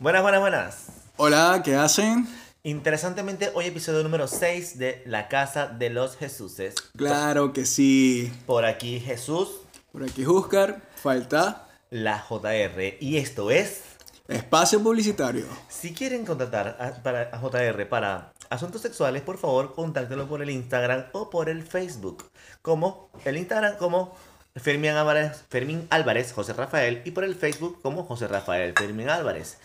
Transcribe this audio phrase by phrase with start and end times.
[0.00, 0.86] Buenas, buenas, buenas.
[1.16, 2.28] Hola, ¿qué hacen?
[2.62, 6.74] Interesantemente, hoy episodio número 6 de La Casa de los Jesuses.
[6.96, 8.32] Claro que sí.
[8.46, 9.48] Por aquí Jesús,
[9.90, 12.96] Por aquí Juscar, falta la JR.
[13.00, 13.82] Y esto es,
[14.28, 15.46] espacio publicitario.
[15.68, 20.50] si quieren contratar a, para, a JR para asuntos sexuales, por favor, contáctelo por el
[20.50, 22.30] Instagram o por el Facebook.
[22.62, 24.14] Como el Instagram como
[24.54, 29.58] Fermín Álvarez, Fermín Álvarez José Rafael y por el Facebook como José Rafael Fermín Álvarez.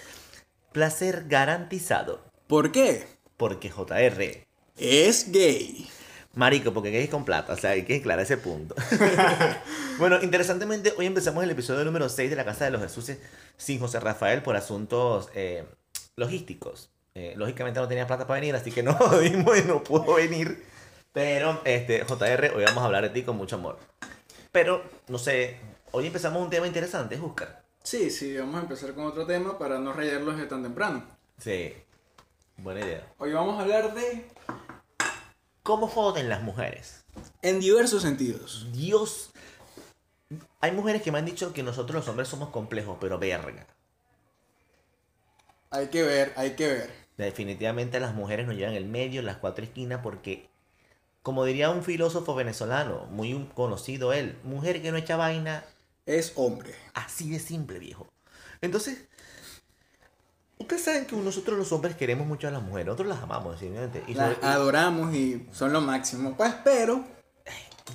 [0.74, 2.24] Placer garantizado.
[2.48, 3.06] ¿Por qué?
[3.38, 4.44] Porque JR
[4.76, 5.88] Es gay.
[6.34, 8.74] Marico, porque gay es con plata, o sea, hay que aclarar ese punto.
[10.00, 13.20] bueno, interesantemente, hoy empezamos el episodio número 6 de la Casa de los Jesuses
[13.56, 15.64] sin José Rafael por asuntos eh,
[16.16, 16.90] logísticos.
[17.14, 20.66] Eh, lógicamente no tenía plata para venir, así que no jodimos y no pudo venir.
[21.12, 23.78] Pero, este, JR, hoy vamos a hablar de ti con mucho amor.
[24.52, 25.60] Pero, no sé,
[25.92, 27.63] hoy empezamos un tema interesante, Oscar.
[27.84, 31.04] Sí, sí, vamos a empezar con otro tema para no rayarlos de tan temprano.
[31.38, 31.74] Sí,
[32.58, 33.14] buena idea.
[33.18, 34.26] Hoy vamos a hablar de...
[35.64, 37.04] ¿Cómo joden las mujeres?
[37.42, 38.68] En diversos sentidos.
[38.72, 39.32] Dios.
[40.62, 43.68] Hay mujeres que me han dicho que nosotros los hombres somos complejos, pero verga.
[45.70, 46.90] Hay que ver, hay que ver.
[47.18, 50.50] Definitivamente las mujeres nos llevan el medio, las cuatro esquinas, porque,
[51.22, 55.66] como diría un filósofo venezolano, muy conocido él, mujer que no echa vaina,
[56.06, 56.76] Es hombre.
[56.94, 58.08] así de simple, viejo.
[58.62, 59.06] Entonces,
[60.58, 64.04] ustedes saben que nosotros los hombres queremos mucho a las mujeres, nosotros las amamos, definitivamente.
[64.08, 66.36] Y Las sobre- adoramos y son lo máximo.
[66.36, 67.04] Pues, pero...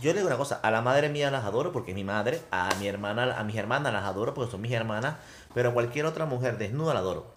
[0.02, 2.42] Yo le digo una cosa, a la madre mía las adoro porque es mi madre,
[2.50, 5.16] a mi hermana, a mis hermanas las adoro porque son mis hermanas,
[5.54, 7.32] pero a cualquier otra mujer desnuda la adoro.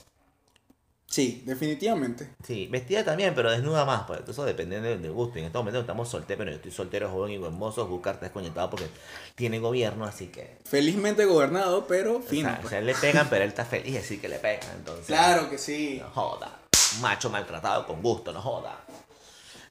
[1.12, 2.30] Sí, definitivamente.
[2.42, 5.38] Sí, vestida también, pero desnuda más, pues eso depende del, gusto.
[5.38, 8.28] Y en este momento estamos solteros, pero yo estoy soltero, joven y hermoso, buscar está
[8.28, 8.88] desconectado porque
[9.36, 10.58] tiene gobierno, así que...
[10.64, 12.48] Felizmente gobernado, pero O fino.
[12.48, 12.70] sea, o pues.
[12.70, 15.08] sea, le pegan, pero él está feliz, así que le pegan, entonces...
[15.08, 15.98] Claro que sí.
[16.02, 16.62] No joda.
[17.02, 18.82] Macho maltratado con gusto, no joda.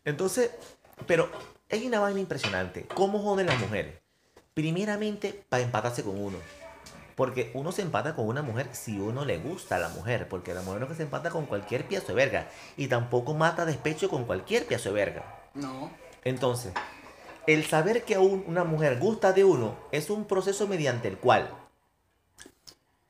[0.04, 0.50] Entonces,
[1.06, 1.30] pero
[1.70, 2.84] hay una vaina impresionante.
[2.94, 3.94] ¿Cómo joden las mujeres?
[4.52, 6.36] Primeramente, para empatarse con uno.
[7.20, 10.26] Porque uno se empata con una mujer si uno le gusta a la mujer.
[10.26, 12.48] Porque la mujer no es que se empata con cualquier piazo de verga.
[12.78, 15.50] Y tampoco mata despecho con cualquier piazo de verga.
[15.52, 15.90] No.
[16.24, 16.72] Entonces,
[17.46, 21.54] el saber que aún una mujer gusta de uno es un proceso mediante el cual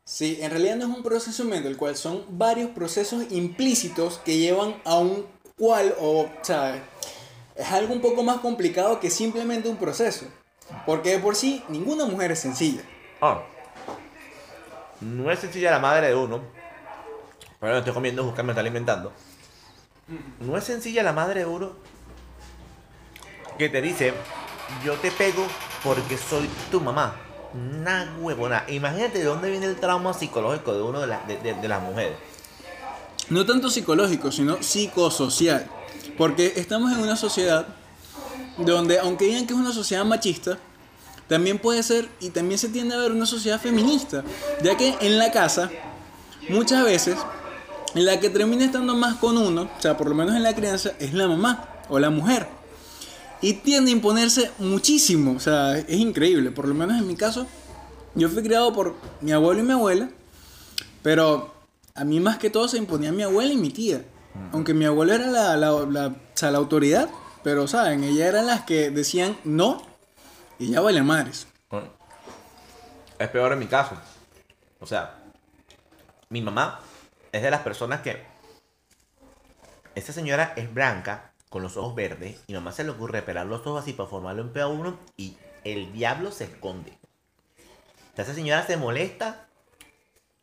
[0.02, 4.38] Sí, en realidad no es un proceso mediante el cual son varios procesos implícitos que
[4.38, 5.24] llevan a un
[5.56, 6.82] cual, o, ¿sabes?
[7.54, 10.26] Es algo un poco más complicado que simplemente un proceso.
[10.84, 12.82] Porque de por sí, ninguna mujer es sencilla.
[13.20, 13.44] Ah.
[15.00, 16.40] No es sencilla la madre de uno.
[17.58, 19.12] Pero estoy comiendo, buscar, me está alimentando.
[20.40, 21.72] No es sencilla la madre de uno
[23.58, 24.14] que te dice,
[24.84, 25.46] yo te pego
[25.84, 27.14] porque soy tu mamá.
[27.52, 28.64] Una huevona.
[28.68, 31.82] Imagínate de dónde viene el trauma psicológico de uno de, las de, de- de las
[31.82, 32.16] mujeres.
[33.28, 35.66] No tanto psicológico, sino psicosocial.
[36.16, 37.66] Porque estamos en una sociedad
[38.56, 40.58] donde, aunque digan que es una sociedad machista,
[41.30, 44.22] también puede ser y también se tiende a ver una sociedad feminista.
[44.62, 45.70] Ya que en la casa,
[46.50, 47.16] muchas veces,
[47.94, 50.90] la que termina estando más con uno, o sea, por lo menos en la crianza,
[50.98, 52.46] es la mamá o la mujer.
[53.40, 56.50] Y tiende a imponerse muchísimo, o sea, es increíble.
[56.50, 57.46] Por lo menos en mi caso,
[58.14, 60.10] yo fui criado por mi abuelo y mi abuela,
[61.02, 61.54] pero
[61.94, 64.04] a mí más que todo se imponía mi abuela y mi tía.
[64.52, 67.08] Aunque mi abuela era la, la, la- o sea, la autoridad,
[67.44, 69.82] pero saben, ellas eran las que decían no
[70.60, 71.48] y ya vale madres.
[73.18, 73.96] Es peor en mi caso.
[74.78, 75.18] O sea,
[76.28, 76.80] mi mamá
[77.32, 78.22] es de las personas que.
[79.94, 83.66] Esta señora es blanca, con los ojos verdes, y mamá se le ocurre pelar los
[83.66, 86.92] ojos así para formarle un peo a uno, y el diablo se esconde.
[88.12, 89.48] O sea, esa señora se molesta.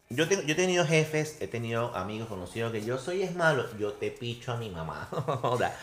[0.09, 3.65] Yo, tengo, yo he tenido jefes, he tenido amigos conocidos que yo soy es malo,
[3.77, 5.07] yo te picho a mi mamá.
[5.11, 5.73] Joda.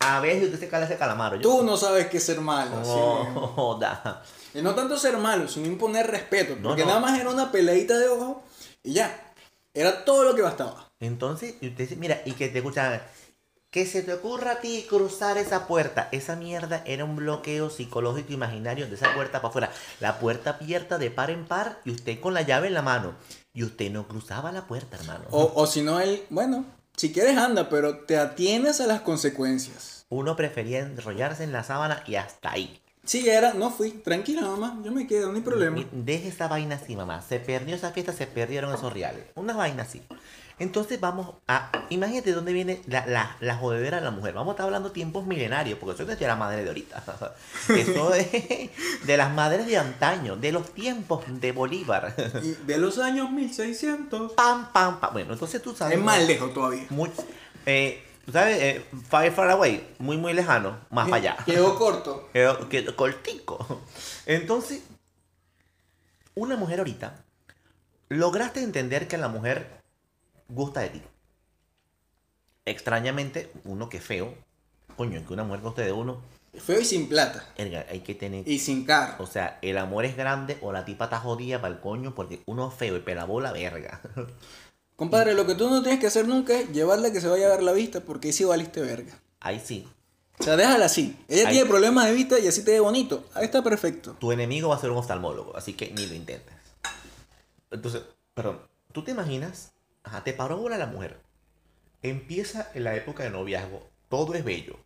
[0.00, 1.36] A veces usted se cala ese calamaro.
[1.36, 2.80] Yo, Tú no sabes qué es ser malo.
[2.84, 4.22] Oh, joda.
[4.54, 6.56] Y no tanto ser malo, sino imponer respeto.
[6.62, 6.88] Porque no.
[6.88, 8.42] nada más era una peladita de ojo
[8.82, 9.34] y ya.
[9.74, 10.90] Era todo lo que bastaba.
[11.00, 13.00] Entonces, y usted dice, mira, y que te escuchan,
[13.70, 16.08] que se te ocurra a ti cruzar esa puerta.
[16.12, 19.72] Esa mierda era un bloqueo psicológico imaginario de esa puerta para afuera.
[20.00, 23.14] La puerta abierta de par en par y usted con la llave en la mano.
[23.52, 25.24] Y usted no cruzaba la puerta, hermano.
[25.30, 26.64] O, o si no, él, bueno,
[26.96, 29.97] si quieres anda, pero te atienes a las consecuencias.
[30.10, 32.80] Uno prefería enrollarse en la sábana y hasta ahí.
[33.04, 33.90] Sí, era, no fui.
[33.90, 35.82] Tranquila, mamá, yo me quedo, no hay problema.
[35.92, 37.22] Deje esa vaina así, mamá.
[37.22, 39.24] Se perdió esa fiesta, se perdieron esos reales.
[39.34, 40.02] Una vaina así.
[40.58, 41.70] Entonces vamos a...
[41.88, 44.34] Imagínate dónde viene la, la, la jodedera de la mujer.
[44.34, 47.02] Vamos a estar hablando tiempos milenarios, porque eso es de la madre de ahorita.
[47.68, 48.70] Eso es
[49.06, 52.14] de las madres de antaño, de los tiempos de Bolívar.
[52.42, 54.32] Y de los años 1600.
[54.32, 55.12] Pam, pam, pam.
[55.12, 55.96] Bueno, entonces tú sabes...
[55.96, 56.86] Es más lejos todavía.
[56.90, 57.10] Muy,
[57.66, 58.60] eh, ¿tú ¿Sabes?
[58.60, 59.94] Eh, far, far away.
[59.98, 60.78] Muy, muy lejano.
[60.90, 61.36] Más allá.
[61.46, 62.28] Quedó corto.
[62.32, 63.82] Quedó, quedó cortico.
[64.26, 64.82] Entonces,
[66.34, 67.24] una mujer ahorita,
[68.08, 69.80] lograste entender que la mujer
[70.48, 71.02] gusta de ti.
[72.64, 74.34] Extrañamente, uno que es feo,
[74.96, 76.20] coño, que una mujer guste de uno,
[76.60, 77.44] Feo y sin plata.
[77.56, 78.48] erga, hay que tener...
[78.48, 79.22] Y sin carro.
[79.22, 82.40] O sea, el amor es grande o la tipa está jodida para el coño porque
[82.46, 84.00] uno es feo y pelabola verga.
[84.98, 87.46] Compadre, lo que tú no tienes que hacer nunca es llevarla a que se vaya
[87.46, 89.16] a ver la vista porque ahí sí valiste verga.
[89.38, 89.86] Ahí sí.
[90.40, 91.16] O sea, déjala así.
[91.28, 93.24] Ella Ahí- tiene problemas de vista y así te ve bonito.
[93.34, 94.16] Ahí está perfecto.
[94.18, 96.52] Tu enemigo va a ser un oftalmólogo, así que ni lo intentes.
[97.70, 98.02] Entonces,
[98.34, 98.58] perdón,
[98.90, 99.70] ¿tú te imaginas?
[100.02, 101.20] Ajá, te paró bola la mujer.
[102.02, 104.80] Empieza en la época de noviazgo, todo es bello.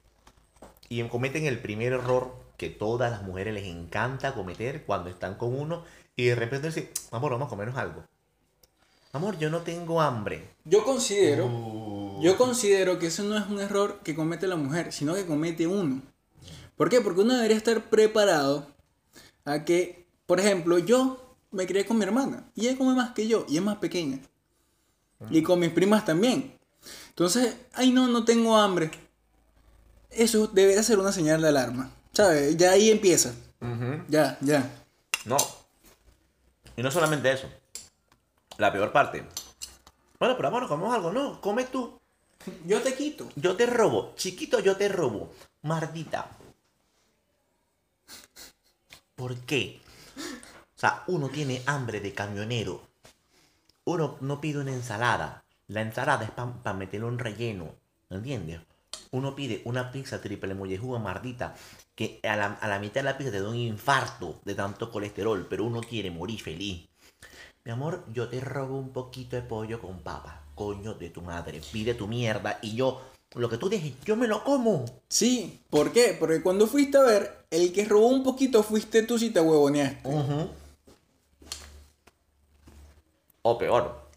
[0.90, 5.58] Y cometen el primer error que todas las mujeres les encanta cometer cuando están con
[5.58, 5.84] uno
[6.16, 8.04] y de repente dicen, amor, vamos a comernos algo.
[9.14, 10.54] Amor, yo no tengo hambre.
[10.64, 15.14] Yo considero, yo considero que eso no es un error que comete la mujer, sino
[15.14, 16.00] que comete uno.
[16.76, 17.02] ¿Por qué?
[17.02, 18.66] Porque uno debería estar preparado
[19.44, 23.28] a que, por ejemplo, yo me crié con mi hermana y ella come más que
[23.28, 24.18] yo y es más pequeña.
[25.28, 26.58] Y con mis primas también.
[27.10, 28.90] Entonces, ay no, no tengo hambre.
[30.08, 31.90] Eso debería ser una señal de alarma.
[32.12, 32.56] ¿Sabes?
[32.56, 33.34] Ya ahí empieza.
[34.08, 34.70] Ya, ya.
[35.26, 35.36] No.
[36.78, 37.46] Y no solamente eso.
[38.62, 39.26] La peor parte.
[40.20, 41.10] Bueno, pero vamos, comemos algo.
[41.10, 41.98] No, come tú.
[42.64, 43.28] Yo te quito.
[43.34, 44.12] Yo te robo.
[44.14, 45.32] Chiquito, yo te robo.
[45.62, 46.30] Mardita.
[49.16, 49.80] ¿Por qué?
[50.16, 52.82] O sea, uno tiene hambre de camionero.
[53.82, 55.42] Uno no pide una ensalada.
[55.66, 57.74] La ensalada es para meterle un relleno.
[58.10, 58.60] ¿Entiendes?
[59.10, 61.56] Uno pide una pizza triple mollejuga mardita
[61.96, 64.88] que a la, a la mitad de la pizza te da un infarto de tanto
[64.88, 66.91] colesterol, pero uno quiere morir feliz.
[67.64, 70.42] Mi amor, yo te robo un poquito de pollo con papa.
[70.56, 71.60] Coño de tu madre.
[71.72, 73.00] Pide tu mierda y yo,
[73.34, 74.84] lo que tú dejes, yo me lo como.
[75.08, 76.16] Sí, ¿por qué?
[76.18, 80.08] Porque cuando fuiste a ver, el que robó un poquito fuiste tú si te huevoneaste.
[80.08, 80.50] Ujú.
[83.42, 84.10] O peor.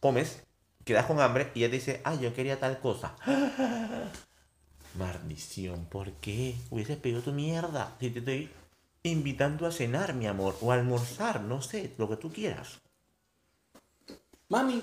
[0.00, 0.42] Comes,
[0.84, 3.14] quedas con hambre y ella te dice, ah, yo quería tal cosa.
[4.98, 6.56] Maldición, ¿por qué?
[6.70, 7.96] Hubieses pedido tu mierda.
[8.00, 8.50] Si te estoy
[9.02, 12.80] invitando a cenar, mi amor, o a almorzar, no sé, lo que tú quieras.
[14.48, 14.82] Mami,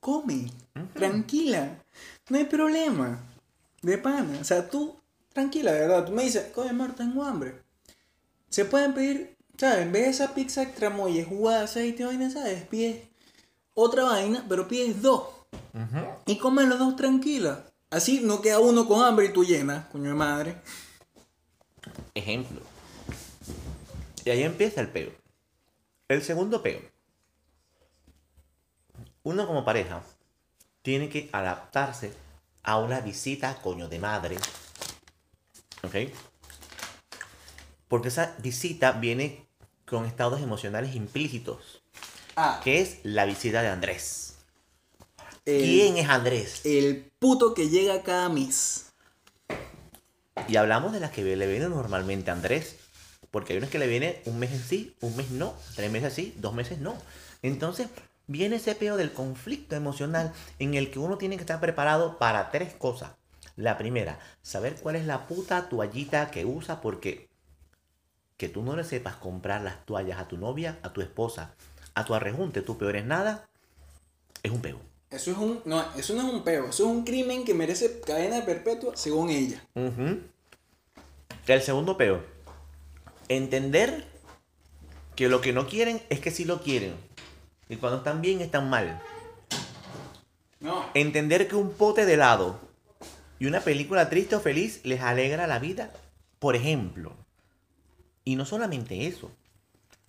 [0.00, 0.50] come,
[0.94, 1.78] tranquila,
[2.28, 3.20] no hay problema.
[3.82, 4.96] De pana, o sea, tú,
[5.32, 7.62] tranquila, de verdad, tú me dices, coño, amor, tengo hambre.
[8.48, 9.82] Se pueden pedir, ¿sabes?
[9.82, 12.64] En vez de esa pizza extra mollejuda, aceite, vaina, ¿sabes?
[12.64, 13.06] Pides
[13.74, 15.28] otra vaina, pero pides dos.
[16.24, 17.66] Y comen los dos tranquila.
[17.90, 20.56] Así no queda uno con hambre y tú llenas, coño de madre.
[22.14, 22.75] Ejemplo.
[24.26, 25.12] Y ahí empieza el peo.
[26.08, 26.80] El segundo peo.
[29.22, 30.02] Uno como pareja
[30.82, 32.12] tiene que adaptarse
[32.64, 34.36] a una visita coño de madre.
[35.84, 35.94] ¿Ok?
[37.86, 39.46] Porque esa visita viene
[39.86, 41.82] con estados emocionales implícitos.
[42.34, 44.38] Ah, Que es la visita de Andrés.
[45.44, 46.62] el, ¿Quién es Andrés?
[46.66, 48.86] el puto que llega cada mes.
[50.48, 52.76] Y hablamos de las que le vienen normalmente a Andrés.
[53.30, 56.12] Porque hay unos que le viene un mes en sí, un mes no, tres meses
[56.12, 56.96] sí, dos meses no.
[57.42, 57.88] Entonces
[58.26, 62.50] viene ese peo del conflicto emocional en el que uno tiene que estar preparado para
[62.50, 63.12] tres cosas.
[63.56, 67.28] La primera, saber cuál es la puta toallita que usa porque
[68.36, 71.54] que tú no le sepas comprar las toallas a tu novia, a tu esposa,
[71.94, 73.48] a tu arrejunte, tu peor es nada,
[74.42, 74.78] es un peo.
[75.10, 75.62] Eso es un.
[75.64, 79.30] No, eso no es un peo, eso es un crimen que merece cadena perpetua según
[79.30, 79.64] ella.
[81.46, 82.35] El segundo peo.
[83.28, 84.06] Entender
[85.16, 86.94] que lo que no quieren es que sí lo quieren.
[87.68, 89.00] Y cuando están bien, están mal.
[90.60, 90.84] No.
[90.94, 92.60] Entender que un pote de helado
[93.38, 95.90] y una película triste o feliz les alegra la vida.
[96.38, 97.12] Por ejemplo.
[98.24, 99.30] Y no solamente eso.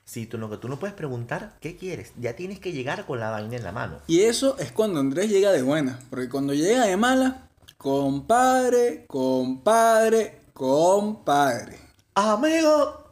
[0.05, 2.13] Si tú, lo que tú no puedes preguntar, ¿qué quieres?
[2.17, 3.99] Ya tienes que llegar con la vaina en la mano.
[4.07, 5.99] Y eso es cuando Andrés llega de buena.
[6.09, 11.77] Porque cuando llega de mala, compadre, compadre, compadre.
[12.15, 13.06] Amigo,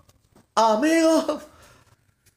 [0.55, 1.41] amigo,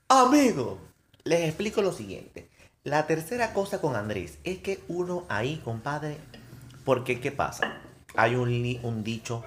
[0.09, 0.79] amigo.
[1.25, 2.51] Les explico lo siguiente.
[2.85, 6.19] La tercera cosa con Andrés es que uno ahí, compadre,
[6.85, 7.81] porque ¿qué pasa?
[8.17, 8.49] Hay un,
[8.83, 9.45] un dicho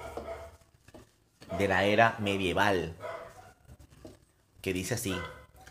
[1.58, 2.94] de la era medieval
[4.62, 5.14] que dice así,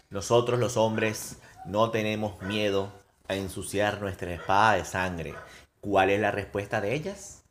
[0.09, 2.91] nosotros los hombres no tenemos miedo
[3.27, 5.33] a ensuciar nuestra espada de sangre.
[5.79, 7.43] ¿Cuál es la respuesta de ellas?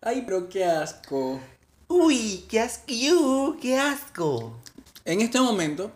[0.00, 1.40] Ay, pero qué asco.
[1.88, 4.58] Uy, qué asco, qué asco.
[5.04, 5.92] En este momento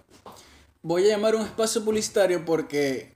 [0.82, 3.14] voy a llamar un espacio publicitario porque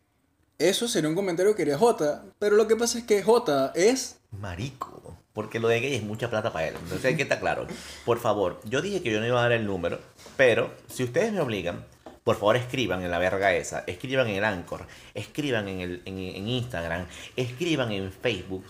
[0.58, 2.24] eso sería un comentario que haría J.
[2.38, 4.18] Pero lo que pasa es que J es...
[4.32, 5.16] Marico.
[5.32, 6.74] Porque lo de gay es mucha plata para él.
[6.74, 7.66] Entonces hay que estar claro.
[8.04, 10.00] Por favor, yo dije que yo no iba a dar el número,
[10.36, 11.84] pero si ustedes me obligan,
[12.24, 16.18] por favor escriban en la verga esa, escriban en el Anchor, escriban en, el, en,
[16.18, 18.64] en Instagram, escriban en Facebook,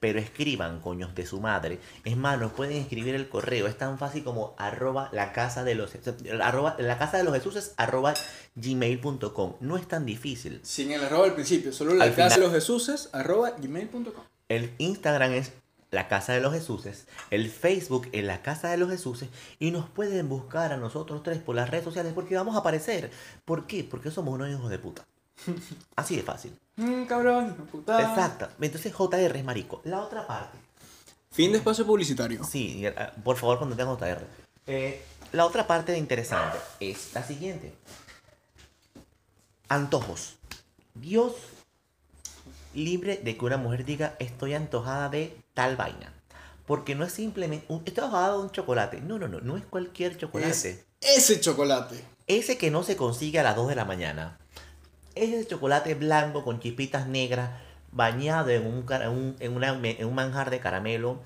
[0.00, 1.78] pero escriban, coños de su madre.
[2.04, 3.66] Es más, nos pueden escribir el correo.
[3.66, 5.92] Es tan fácil como arroba la casa de los
[6.40, 8.14] arroba, la casa de los Jesuses arroba
[8.54, 9.54] gmail.com.
[9.60, 10.60] No es tan difícil.
[10.62, 14.24] Sin el arroba al principio, solo la Al casa de los Jesuses arroba gmail.com.
[14.48, 15.52] El Instagram es
[15.90, 17.06] la casa de los Jesuses.
[17.30, 19.28] El Facebook es la casa de los Jesuses.
[19.58, 23.10] Y nos pueden buscar a nosotros tres por las redes sociales porque vamos a aparecer.
[23.44, 23.84] ¿Por qué?
[23.84, 25.06] Porque somos unos hijos de puta.
[25.96, 26.58] Así de fácil.
[26.76, 28.00] Mm, cabrón, hijo de puta.
[28.00, 28.48] Exacto.
[28.60, 29.80] Entonces JR es marico.
[29.84, 30.58] La otra parte.
[31.30, 32.44] Fin de espacio publicitario.
[32.44, 34.26] Sí, eh, por favor, cuando tengan JR.
[34.66, 35.02] Eh,
[35.32, 37.72] la otra parte de interesante es la siguiente.
[39.68, 40.36] Antojos.
[40.94, 41.34] Dios
[42.74, 46.12] libre de que una mujer diga estoy antojada de tal vaina.
[46.66, 49.00] Porque no es simplemente un, estoy antojada de un chocolate.
[49.00, 50.50] No, no, no, no es cualquier chocolate.
[50.50, 52.02] Es ese chocolate.
[52.26, 54.38] Ese que no se consigue a las 2 de la mañana.
[55.16, 57.50] Ese chocolate blanco con chispitas negras,
[57.90, 61.20] bañado en un, en una- en un manjar de caramelo,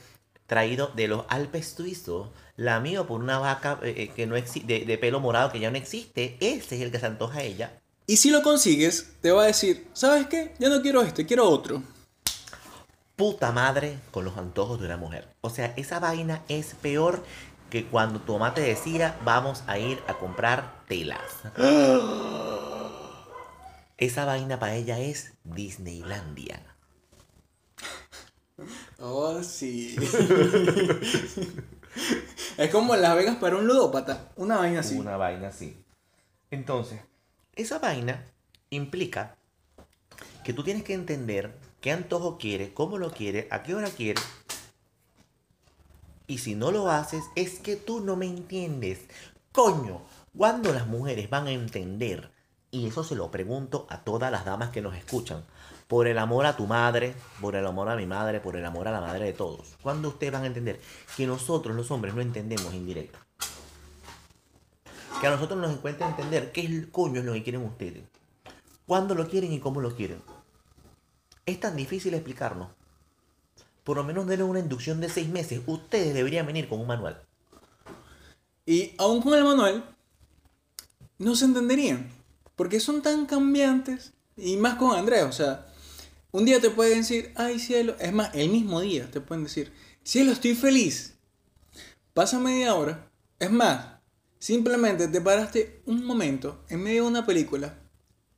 [0.47, 4.99] traído de los Alpes suizos, lamido por una vaca eh, eh, que no de, de
[4.99, 6.37] pelo morado que ya no existe.
[6.41, 7.73] Ese es el que se antoja a ella.
[8.07, 10.55] Y si lo consigues, te va a decir, ¿sabes qué?
[10.61, 11.83] Ya no quiero este, quiero otro.
[13.17, 15.29] Puta madre con los antojos de una mujer.
[15.41, 17.25] O sea, esa vaina es peor
[17.71, 21.21] que cuando tu mamá te decía, vamos a ir a comprar telas.
[24.01, 26.63] Esa vaina para ella es Disneylandia.
[28.99, 29.95] Oh, sí.
[32.57, 34.33] es como Las Vegas para un ludópata.
[34.37, 34.99] Una vaina así.
[34.99, 35.77] Una vaina así.
[36.51, 36.99] Entonces,
[37.55, 38.25] esa vaina
[38.71, 39.37] implica
[40.45, 44.23] que tú tienes que entender qué antojo quiere, cómo lo quiere, a qué hora quiere.
[46.27, 49.01] Y si no lo haces, es que tú no me entiendes.
[49.53, 50.01] Coño,
[50.35, 52.31] ¿cuándo las mujeres van a entender?
[52.71, 55.45] Y eso se lo pregunto a todas las damas que nos escuchan.
[55.89, 58.87] Por el amor a tu madre, por el amor a mi madre, por el amor
[58.87, 59.77] a la madre de todos.
[59.83, 60.81] ¿Cuándo ustedes van a entender
[61.17, 63.19] que nosotros los hombres no entendemos indirecto?
[65.21, 68.03] que a nosotros nos encuentra entender qué es el coño es lo que quieren ustedes.
[68.87, 70.23] Cuándo lo quieren y cómo lo quieren.
[71.45, 72.69] Es tan difícil explicarnos.
[73.85, 75.61] Por lo menos denle una inducción de seis meses.
[75.67, 77.23] Ustedes deberían venir con un manual.
[78.65, 79.85] Y aún con el manual,
[81.19, 82.11] no se entenderían.
[82.61, 84.13] Porque son tan cambiantes.
[84.37, 85.67] Y más con Andrea, o sea,
[86.31, 89.73] un día te pueden decir, ay cielo, es más, el mismo día te pueden decir,
[90.05, 91.15] cielo, estoy feliz.
[92.13, 93.11] Pasa media hora.
[93.39, 94.01] Es más,
[94.39, 97.79] simplemente te paraste un momento en medio de una película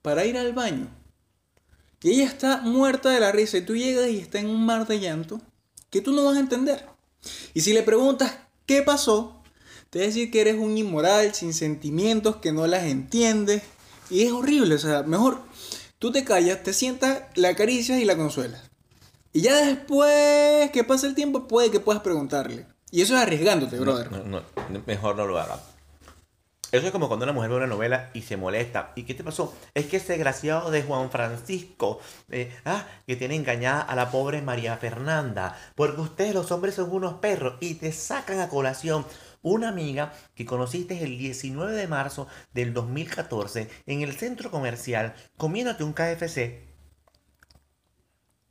[0.02, 0.86] para ir al baño.
[2.00, 4.86] Y ella está muerta de la risa y tú llegas y está en un mar
[4.86, 5.42] de llanto
[5.90, 6.86] que tú no vas a entender.
[7.54, 9.42] Y si le preguntas qué pasó,
[9.90, 13.64] te va a decir que eres un inmoral, sin sentimientos, que no las entiendes.
[14.10, 15.38] Y es horrible, o sea, mejor
[15.98, 18.70] tú te callas, te sientas, la acaricias y la consuelas.
[19.32, 22.66] Y ya después que pasa el tiempo, puede que puedas preguntarle.
[22.90, 24.10] Y eso es arriesgándote, brother.
[24.10, 25.60] No, no, no, mejor no lo haga.
[26.72, 28.92] Eso es como cuando una mujer ve una novela y se molesta.
[28.96, 29.54] ¿Y qué te pasó?
[29.74, 34.42] Es que ese desgraciado de Juan Francisco, eh, ah, que tiene engañada a la pobre
[34.42, 39.06] María Fernanda, porque ustedes los hombres son unos perros y te sacan a colación
[39.42, 45.84] una amiga que conociste el 19 de marzo del 2014 en el centro comercial comiéndote
[45.84, 46.72] un KFC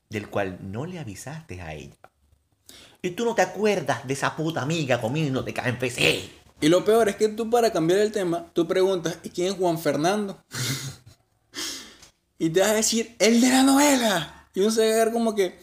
[0.10, 1.96] del cual no le avisaste a ella.
[3.02, 6.30] Y tú no te acuerdas de esa puta amiga comiéndote KFC.
[6.60, 9.54] Y lo peor es que tú para cambiar el tema, tú preguntas, ¿y quién es
[9.58, 10.44] Juan Fernando?
[12.38, 14.48] y te vas a decir, el de la novela.
[14.54, 15.60] Y uno se como que,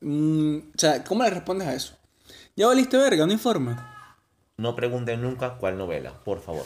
[0.00, 1.96] mm, o sea, ¿cómo le respondes a eso?
[2.54, 3.91] Ya valiste verga, no informa.
[4.56, 6.64] No pregunten nunca cuál novela, por favor.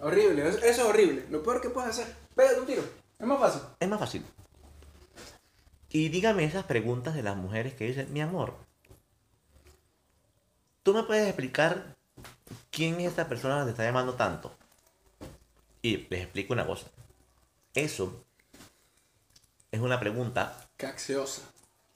[0.00, 1.26] Horrible, eso, es horrible.
[1.30, 2.82] Lo peor que puedes hacer, pégate un tiro.
[3.18, 3.62] Es más fácil.
[3.80, 4.24] Es más fácil.
[5.90, 8.54] Y dígame esas preguntas de las mujeres que dicen, mi amor,
[10.82, 11.96] ¿tú me puedes explicar
[12.70, 14.54] quién es esta persona que te está llamando tanto?
[15.82, 16.88] Y les explico una cosa.
[17.74, 18.24] Eso
[19.70, 21.42] es una pregunta, Caxiosa.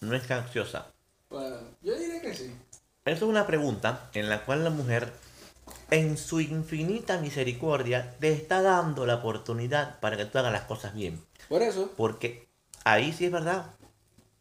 [0.00, 0.92] no es ansiosa.
[1.28, 2.54] Bueno, yo diría que sí.
[3.04, 5.10] Esto es una pregunta en la cual la mujer,
[5.90, 10.94] en su infinita misericordia, te está dando la oportunidad para que tú hagas las cosas
[10.94, 11.22] bien.
[11.48, 12.46] Por eso, Porque
[12.84, 13.66] ahí sí es verdad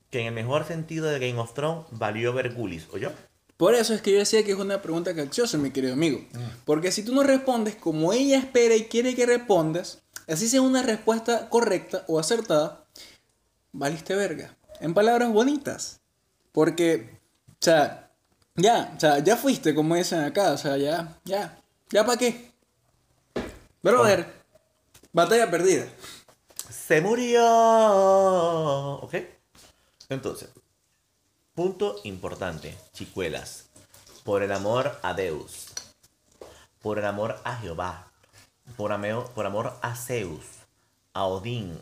[0.10, 3.12] que en el mejor sentido de Game of Thrones valió Vergulis, ¿o yo?
[3.56, 6.24] por eso es que yo decía que es una pregunta capciosa, mi querido amigo.
[6.64, 10.82] Porque si tú no respondes como ella espera y quiere que respondas, así sea una
[10.82, 12.86] respuesta correcta o acertada,
[13.74, 14.56] valiste verga.
[14.80, 16.00] En palabras bonitas.
[16.54, 18.09] Porque, o sea,
[18.62, 21.58] ya, o sea, ya fuiste, como dicen acá, o sea, ya, ya,
[21.90, 22.52] ya para qué.
[23.82, 24.34] Brother,
[25.14, 25.86] batalla perdida.
[26.70, 27.44] Se murió.
[29.02, 29.16] ¿Ok?
[30.10, 30.50] Entonces,
[31.54, 33.66] punto importante, chicuelas.
[34.24, 35.68] Por el amor a Deus.
[36.82, 38.12] Por el amor a Jehová.
[38.78, 40.46] Por, ameo- por amor a Zeus.
[41.14, 41.80] A Odín.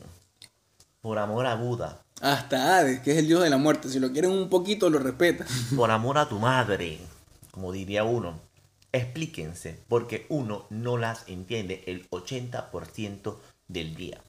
[1.02, 2.02] Por amor a Buda.
[2.22, 3.90] Hasta Hades, que es el dios de la muerte.
[3.90, 5.48] Si lo quieren un poquito, lo respetan.
[5.76, 7.00] Por amor a tu madre.
[7.52, 8.40] Como diría uno.
[8.92, 9.80] Explíquense.
[9.88, 13.36] Porque uno no las entiende el 80%
[13.68, 14.22] del día.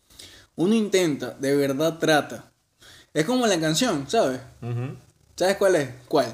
[0.56, 2.50] Uno intenta, de verdad trata.
[3.14, 4.40] Es como la canción, ¿sabes?
[5.36, 5.90] ¿Sabes cuál es?
[6.08, 6.26] ¿Cuál?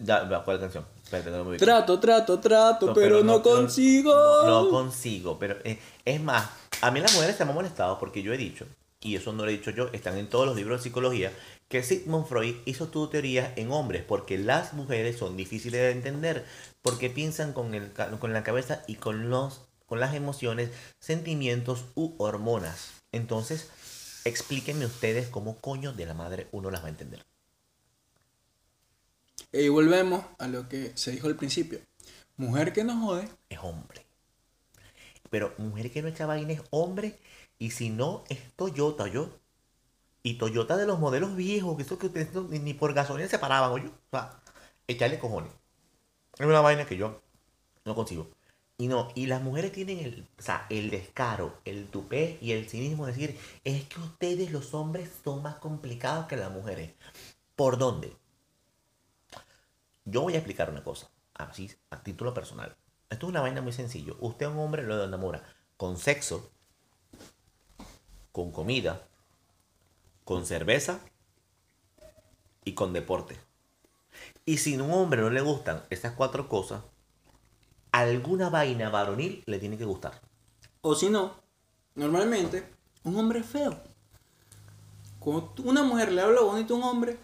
[0.00, 0.84] Ya, ya, ¿Cuál canción?
[1.02, 1.64] Espérate, no me ubico.
[1.64, 4.12] Trato, trato, trato, No, pero, no, consigo.
[4.12, 5.38] No, no consigo.
[5.38, 6.48] Pero eh, es más,
[6.82, 8.66] a mí las mujeres se me han molestado porque yo he dicho,
[9.00, 11.32] y eso no lo he dicho yo, están en todos los libros de psicología,
[11.68, 16.44] que Sigmund Freud hizo tu teoría en hombres porque las mujeres son difíciles de entender
[16.82, 22.14] porque piensan con, el, con la cabeza y con, los, con las emociones, sentimientos u
[22.18, 22.90] hormonas.
[23.12, 23.70] Entonces,
[24.24, 27.24] explíquenme ustedes cómo coño de la madre uno las va a entender.
[29.52, 31.80] Y volvemos a lo que se dijo al principio.
[32.36, 34.09] Mujer que nos jode, es hombre.
[35.30, 37.18] Pero mujer que no echa vaina es hombre.
[37.58, 39.30] Y si no, es Toyota, yo.
[40.22, 43.70] Y Toyota de los modelos viejos, que eso que ustedes ni por gasolina se paraban,
[43.70, 43.86] oye.
[43.88, 44.42] O sea,
[44.88, 45.52] echarle cojones.
[46.38, 47.22] Es una vaina que yo
[47.84, 48.28] no consigo.
[48.78, 52.66] Y no, y las mujeres tienen el, o sea, el descaro, el tupé y el
[52.68, 56.92] cinismo de decir, es que ustedes los hombres son más complicados que las mujeres.
[57.56, 58.16] ¿Por dónde?
[60.06, 62.74] Yo voy a explicar una cosa, así, a título personal.
[63.10, 64.16] Esto es una vaina muy sencillo.
[64.20, 65.42] Usted a un hombre lo enamora
[65.76, 66.48] con sexo,
[68.30, 69.06] con comida,
[70.24, 71.00] con cerveza
[72.64, 73.36] y con deporte.
[74.44, 76.82] Y si a un hombre no le gustan estas cuatro cosas,
[77.90, 80.20] alguna vaina varonil le tiene que gustar.
[80.82, 81.34] o si no,
[81.96, 82.64] normalmente,
[83.02, 83.76] un hombre es feo.
[85.18, 87.18] Cuando una mujer le habla bonito a un hombre,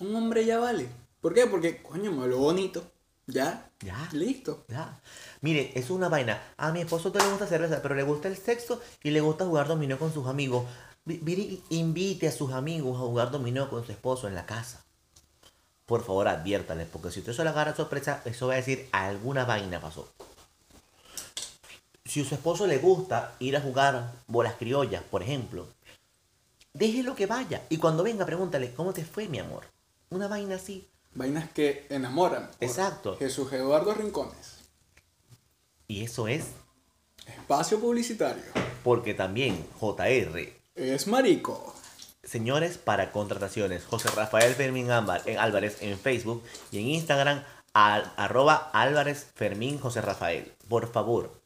[0.00, 0.88] un hombre ya vale.
[1.20, 1.46] ¿Por qué?
[1.46, 2.84] Porque, coño, me habló bonito.
[3.26, 3.71] Ya.
[3.82, 4.08] Ya.
[4.12, 4.64] Listo.
[4.68, 5.00] Ya.
[5.40, 6.40] Mire, eso es una vaina.
[6.56, 9.44] A mi esposo no le gusta cerveza, pero le gusta el sexo y le gusta
[9.44, 10.64] jugar dominó con sus amigos.
[11.04, 14.84] Vi- Mire, invite a sus amigos a jugar dominó con su esposo en la casa.
[15.86, 19.44] Por favor, adviértale, porque si usted se lo agarra sorpresa, eso va a decir alguna
[19.44, 20.08] vaina pasó.
[22.04, 25.66] Si a su esposo le gusta ir a jugar bolas criollas, por ejemplo,
[26.72, 27.62] déjelo que vaya.
[27.68, 29.64] Y cuando venga, pregúntale, ¿cómo te fue, mi amor?
[30.10, 30.86] Una vaina así.
[31.14, 32.50] Vainas que enamoran.
[32.60, 33.16] Exacto.
[33.18, 34.58] Jesús Eduardo Rincones.
[35.88, 36.46] Y eso es
[37.26, 38.42] Espacio publicitario.
[38.82, 41.74] porque también JR Es marico.
[42.24, 47.42] Señores, para contrataciones, José Rafael Fermín Ámbar- en Álvarez en Facebook y en Instagram,
[47.74, 50.52] al, arroba Álvarez Fermín José Rafael.
[50.68, 51.42] Por favor,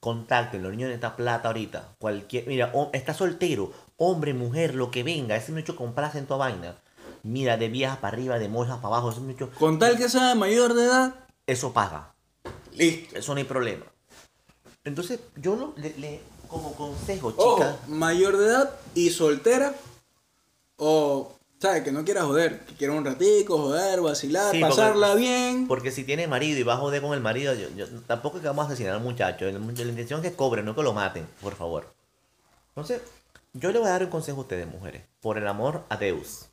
[0.00, 1.94] contáctenlo, niño necesita plata ahorita.
[1.98, 5.76] Cualquier, mira, está soltero, hombre, mujer, lo que venga, ese mucho
[6.18, 6.76] en toda vaina.
[7.26, 10.34] Mira, de viejas para arriba, de mojas para abajo, ese mucho, Con tal que sea
[10.36, 11.14] mayor de edad,
[11.46, 12.14] eso paga.
[12.72, 13.16] listo.
[13.18, 13.84] Eso no hay problema.
[14.84, 19.74] Entonces, yo no, le, le- como consejo, Ojo, chicas, mayor de edad y soltera.
[20.76, 21.82] O, ¿sabes?
[21.82, 22.60] Que no quiera joder.
[22.66, 25.66] Que quiera un ratico, joder, vacilar, Sí, porque- pasarla bien.
[25.66, 28.42] Porque si tiene marido y va a joder con el marido, yo, yo- tampoco es
[28.42, 29.46] que vamos a asesinar al muchacho.
[29.46, 31.92] La, la intención es que cobren, no que lo maten, por favor.
[32.68, 33.00] Entonces,
[33.54, 35.02] yo le voy a dar un consejo a ustedes, mujeres.
[35.20, 36.46] Por el amor a Deus.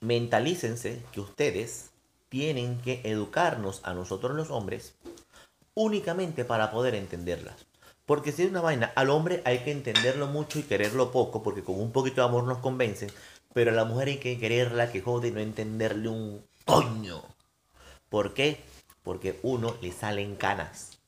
[0.00, 1.90] Mentalícense que ustedes
[2.28, 4.94] tienen que educarnos a nosotros los hombres
[5.74, 7.66] únicamente para poder entenderlas.
[8.06, 11.62] Porque si es una vaina, al hombre hay que entenderlo mucho y quererlo poco, porque
[11.62, 13.10] con un poquito de amor nos convencen,
[13.52, 17.22] pero a la mujer hay que quererla que jode y no entenderle un coño.
[18.08, 18.64] ¿Por qué?
[19.02, 20.98] Porque uno le salen canas.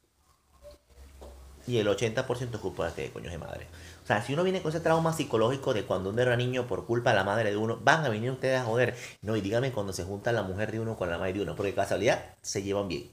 [1.67, 3.67] Y el 80% es culpa de este coño de madre.
[4.11, 6.85] O sea, si uno viene con ese trauma psicológico de cuando uno era niño por
[6.85, 8.97] culpa de la madre de uno, van a venir ustedes a joder.
[9.23, 11.55] No, y dígame cuando se junta la mujer de uno con la madre de uno,
[11.55, 13.13] porque casualidad se llevan bien.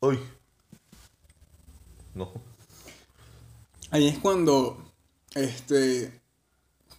[0.00, 0.18] Uy.
[2.16, 2.32] No.
[3.92, 4.84] Ahí es cuando,
[5.36, 6.20] este,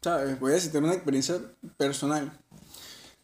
[0.02, 0.40] ¿sabes?
[0.40, 1.42] Voy a citar una experiencia
[1.76, 2.32] personal.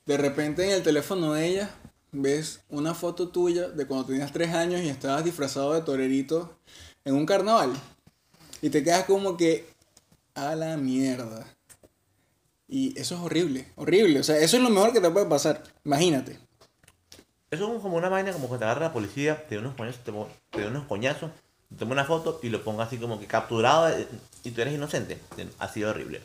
[0.06, 1.70] De repente en el teléfono de ella
[2.12, 6.60] ves una foto tuya de cuando tenías tres años y estabas disfrazado de torerito
[7.06, 7.72] en un carnaval.
[8.62, 9.79] Y te quedas como que
[10.48, 11.46] a la mierda.
[12.68, 14.20] Y eso es horrible, horrible.
[14.20, 15.64] O sea, eso es lo mejor que te puede pasar.
[15.84, 16.40] Imagínate.
[17.52, 20.04] Eso es como una vaina como que te agarra la policía, te da unos coñazos,
[20.04, 20.12] te,
[20.52, 21.32] te da unos coñazos,
[21.70, 24.08] te toma una foto y lo ponga así como que capturado eh,
[24.44, 25.18] y tú eres inocente.
[25.58, 26.22] Ha sido horrible.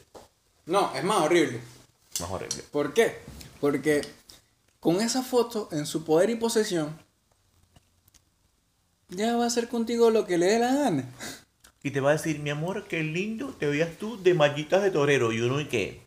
[0.66, 1.60] No, es más horrible.
[2.20, 2.62] Más horrible.
[2.70, 3.18] ¿Por qué?
[3.60, 4.02] Porque
[4.80, 6.94] con esa foto en su poder y posesión,
[9.08, 11.08] ya va a hacer contigo lo que le dé la gana.
[11.84, 14.90] Y te va a decir, mi amor, qué lindo te veías tú de mallitas de
[14.90, 15.32] torero.
[15.32, 16.06] Y uno y qué.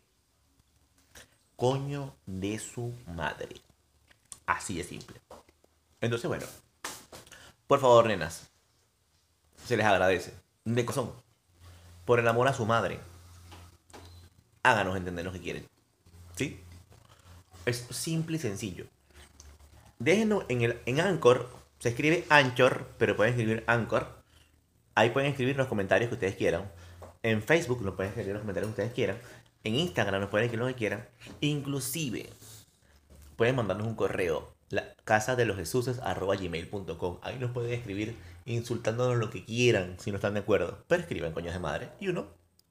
[1.54, 3.60] Coño de su madre.
[4.44, 5.20] Así de simple.
[6.00, 6.44] Entonces, bueno.
[7.68, 8.48] Por favor, nenas.
[9.66, 10.34] Se les agradece.
[10.64, 11.12] De cosón.
[12.04, 12.98] Por el amor a su madre.
[14.64, 15.64] Háganos entender lo que quieren.
[16.34, 16.60] ¿Sí?
[17.66, 18.86] Es simple y sencillo.
[20.00, 21.48] Déjenos en, el, en Anchor.
[21.78, 24.17] Se escribe Anchor, pero pueden escribir Anchor.
[24.98, 26.68] Ahí pueden escribir los comentarios que ustedes quieran.
[27.22, 29.16] En Facebook nos pueden escribir los comentarios que ustedes quieran.
[29.62, 31.06] En Instagram nos pueden escribir lo que quieran.
[31.40, 32.28] Inclusive
[33.36, 34.52] pueden mandarnos un correo.
[34.70, 37.18] La casa de los gmail.com.
[37.22, 40.84] Ahí nos pueden escribir insultándonos lo que quieran si no están de acuerdo.
[40.88, 41.90] Pero escriban coños de madre.
[42.00, 42.26] Y uno,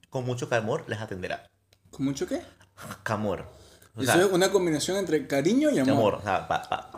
[0.10, 1.50] con mucho amor, les atenderá.
[1.92, 2.42] ¿Con mucho qué?
[3.04, 3.46] Camor.
[3.96, 5.94] O Eso sea, es una combinación entre cariño y amor.
[5.96, 6.14] amor.
[6.16, 6.92] O sea, pa- pa-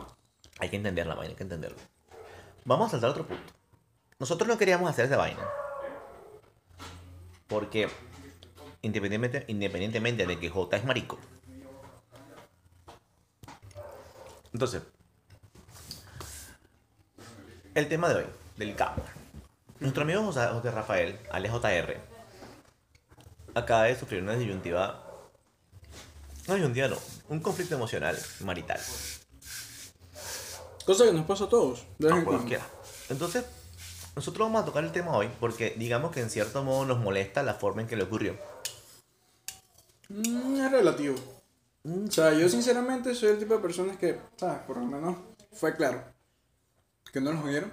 [0.59, 1.77] hay que entender la vaina, hay que entenderlo.
[2.65, 3.53] Vamos a saltar a otro punto.
[4.19, 5.41] Nosotros no queríamos hacer esa vaina.
[7.47, 7.89] Porque
[8.81, 11.17] independientemente, independientemente de que J es marico.
[14.53, 14.81] Entonces,
[17.75, 18.25] el tema de hoy,
[18.57, 19.03] del campo.
[19.79, 21.97] Nuestro amigo José, José Rafael, alias JR,
[23.55, 25.01] acaba de sufrir una disyuntiva.
[26.47, 26.97] No disyuntiva, no.
[27.29, 28.81] Un conflicto emocional marital.
[30.85, 31.85] Cosa que nos pasa a todos.
[31.99, 32.31] De cuando.
[32.31, 32.65] cualquiera.
[33.09, 33.45] Entonces,
[34.15, 37.43] nosotros vamos a tocar el tema hoy porque digamos que en cierto modo nos molesta
[37.43, 38.35] la forma en que le ocurrió.
[40.09, 41.15] Mm, es relativo.
[41.85, 44.59] O sea, yo sinceramente soy el tipo de personas que, ¿sabes?
[44.67, 45.17] Por lo menos
[45.53, 46.03] fue claro.
[47.11, 47.71] Que no los oyeron.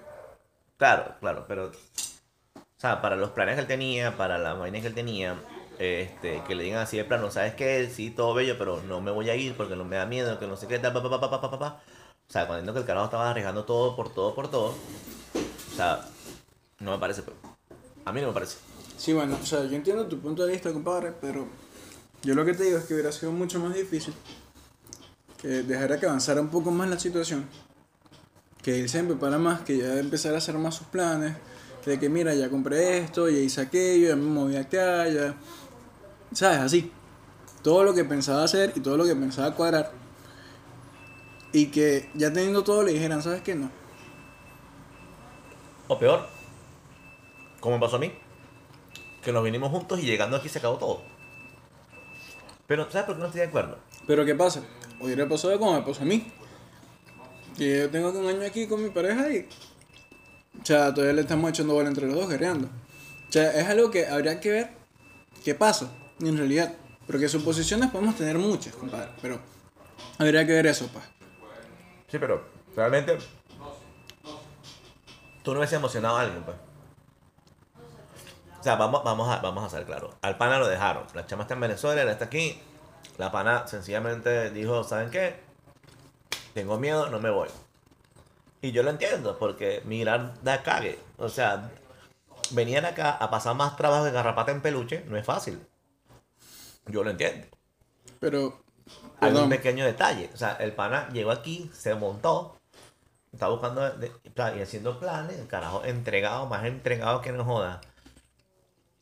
[0.77, 1.67] Claro, claro, pero.
[1.67, 5.41] O sea, para los planes que él tenía, para la vaina que él tenía,
[5.79, 7.91] este, que le digan así de plano, ¿sabes qué?
[7.93, 10.47] Sí, todo bello, pero no me voy a ir porque no me da miedo, que
[10.47, 11.83] no sé qué, tal, pa, pa, pa, pa, pa, pa, pa.
[12.29, 14.75] O sea, cuando que el carajo estaba arriesgando todo por todo por todo.
[15.73, 16.07] O sea,
[16.81, 17.37] no me parece, pero.
[18.05, 18.59] A mí no me parece.
[18.97, 21.47] Sí, bueno, o sea, yo entiendo tu punto de vista, compadre, pero
[22.23, 24.15] yo lo que te digo es que hubiera sido mucho más difícil
[25.41, 27.47] que dejara que avanzara un poco más la situación,
[28.63, 31.37] que él se prepara más, que ya empezara a hacer más sus planes,
[31.85, 35.37] de que mira, ya compré esto, ya hice aquello, ya me moví acá, ya...
[36.33, 36.59] ¿Sabes?
[36.59, 36.91] Así.
[37.63, 39.93] Todo lo que pensaba hacer y todo lo que pensaba cuadrar.
[41.53, 43.55] Y que ya teniendo todo le dijeran, ¿sabes qué?
[43.55, 43.71] No.
[45.87, 46.27] O peor,
[47.67, 48.13] como me pasó a mí,
[49.25, 51.03] que nos vinimos juntos y llegando aquí se acabó todo.
[52.69, 53.77] Pero, ¿sabes por qué no estoy de acuerdo?
[54.07, 54.63] Pero ¿qué pasa?
[55.01, 56.33] Hubiera pasado como me pasó a mí.
[57.59, 59.49] Que yo tengo un año aquí con mi pareja y...
[60.63, 62.69] O sea, todavía le estamos echando bola entre los dos, guerreando.
[63.29, 64.71] O sea, es algo que habría que ver
[65.45, 66.73] qué pasa, en realidad.
[67.09, 69.11] Porque suposiciones podemos tener muchas, compadre.
[69.21, 69.41] Pero
[70.19, 71.05] habría que ver eso, pues.
[72.13, 73.19] Sí, pero realmente
[75.43, 76.57] tú no hubiese emocionado a alguien, pues.
[78.67, 80.17] O sea, vamos, vamos, a, vamos a ser claros.
[80.23, 81.05] Al pana lo dejaron.
[81.15, 82.61] La chama está en Venezuela, él está aquí.
[83.17, 85.39] La pana sencillamente dijo, ¿saben qué?
[86.53, 87.49] Tengo miedo, no me voy.
[88.63, 90.99] Y yo lo entiendo, porque mirar da cague.
[91.17, 91.71] O sea,
[92.51, 95.65] venir acá a pasar más trabajo de garrapata en peluche no es fácil.
[96.87, 97.47] Yo lo entiendo.
[98.19, 98.65] Pero...
[99.21, 100.29] Hay un pequeño detalle.
[100.35, 102.59] O sea, el pana llegó aquí, se montó,
[103.33, 107.81] está buscando de- plan- y haciendo planes, el carajo entregado, más entregado que no joda.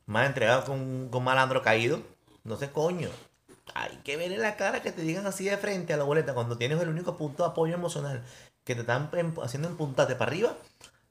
[0.07, 2.01] Más entregado con, con malandro caído.
[2.45, 3.09] No sé, coño.
[3.75, 6.35] Hay que ver en la cara que te digan así de frente a la boleta
[6.35, 8.23] cuando tienes el único punto de apoyo emocional
[8.65, 10.57] que te están em- haciendo empuntarte para arriba.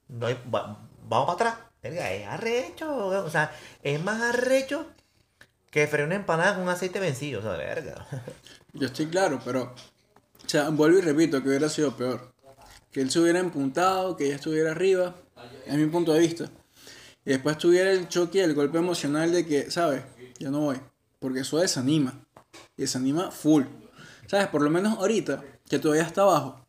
[0.08, 0.78] No hay, va-
[1.08, 1.66] vamos para atrás.
[1.82, 2.94] Es arrecho.
[3.08, 3.52] O sea,
[3.82, 4.86] es más arrecho
[5.70, 7.40] que freír una empanada con aceite vencido.
[7.40, 8.06] O sea, verga.
[8.72, 9.74] Yo estoy claro, pero...
[10.44, 12.32] O sea, vuelvo y repito que hubiera sido peor.
[12.92, 15.14] Que él se hubiera empuntado, que ella estuviera arriba,
[15.66, 16.48] es mi punto de vista.
[17.24, 20.02] Y después tuviera el choque y el golpe emocional de que, ¿sabes?
[20.38, 20.80] Yo no voy.
[21.18, 22.26] Porque eso desanima.
[22.76, 23.64] Y desanima full.
[24.26, 24.48] ¿Sabes?
[24.48, 26.66] Por lo menos ahorita, que todavía está abajo,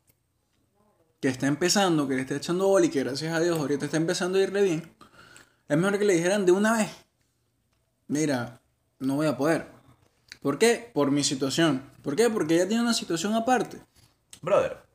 [1.20, 3.98] que está empezando, que le está echando bola y que gracias a Dios ahorita está
[3.98, 4.96] empezando a irle bien,
[5.68, 6.89] es mejor que le dijeran de una vez,
[8.08, 8.62] mira,
[9.00, 9.68] no voy a poder.
[10.41, 10.91] ¿Por qué?
[10.94, 11.82] Por mi situación.
[12.04, 12.30] ¿Por qué?
[12.30, 13.82] Porque ella tiene una situación aparte.
[14.41, 14.86] Brother,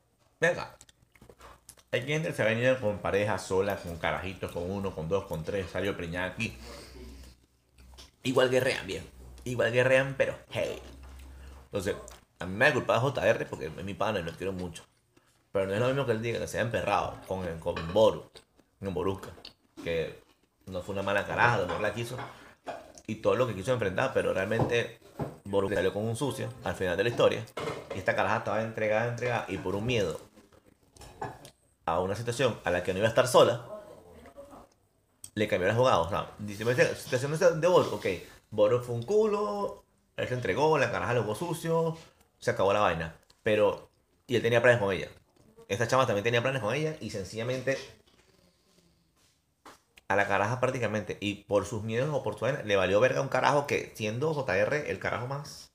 [0.40, 0.74] Venga.
[1.92, 5.08] Hay gente que se va a venir con parejas solas, con carajitos, con uno, con
[5.08, 6.56] dos, con tres, salió preñada aquí.
[8.22, 9.04] Igual guerrean bien.
[9.42, 10.80] Igual guerrean, pero hey.
[11.64, 11.96] Entonces,
[12.38, 14.84] a mí me da culpa JR porque es mi pana y lo quiero mucho.
[15.50, 18.30] Pero no es lo mismo que él diga que se haya emperrado con, con Boru,
[18.80, 19.30] en Borusca.
[19.82, 20.22] Que
[20.66, 22.16] no fue una mala caraja, no la quiso.
[23.08, 25.00] Y todo lo que quiso enfrentar, pero realmente
[25.44, 27.44] Boru salió con un sucio al final de la historia.
[27.96, 29.46] Y esta caraja estaba entregada, entregada.
[29.48, 30.29] Y por un miedo
[31.94, 33.66] a una situación a la que no iba a estar sola,
[35.34, 36.00] le cambió el jugada.
[36.00, 38.06] O sea, dice, "Vete, situación de Boru, ok.
[38.50, 39.84] Boru fue un culo,
[40.16, 41.96] él se entregó, la caraja lo hubo sucio,
[42.38, 43.16] se acabó la vaina.
[43.42, 43.90] Pero,
[44.26, 45.08] y él tenía planes con ella.
[45.68, 47.78] Esta chama también tenía planes con ella y sencillamente
[50.08, 51.16] a la caraja prácticamente.
[51.20, 54.90] Y por sus miedos o por su le valió verga un carajo que siendo JR
[54.90, 55.70] el carajo más,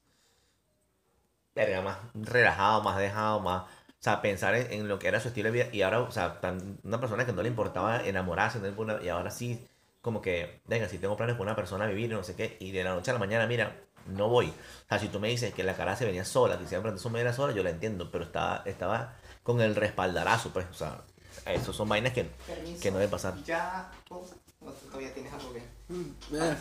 [1.56, 3.63] verga, más relajado, más dejado, más...
[4.06, 5.70] O sea, pensar en, en lo que era su estilo de vida.
[5.74, 8.60] Y ahora, o sea, tan- una persona que no le importaba enamorarse,
[9.04, 9.65] y ahora sí,
[10.00, 12.84] como que, venga, si tengo planes con una persona, vivir, no sé qué, y de
[12.84, 14.50] la noche a la mañana, mira, no voy.
[14.50, 17.10] O sea, si tú me dices que la cara se venía sola, que siempre su
[17.10, 21.02] media sola, yo la entiendo, pero estaba, estaba con el respaldarazo, pues, o sea,
[21.48, 22.84] eso son vainas que, Permiso.
[22.84, 23.34] que no deben pasar.
[23.44, 25.60] Ya, no, tú todavía tienes algo que.
[25.60, 26.56] Eh,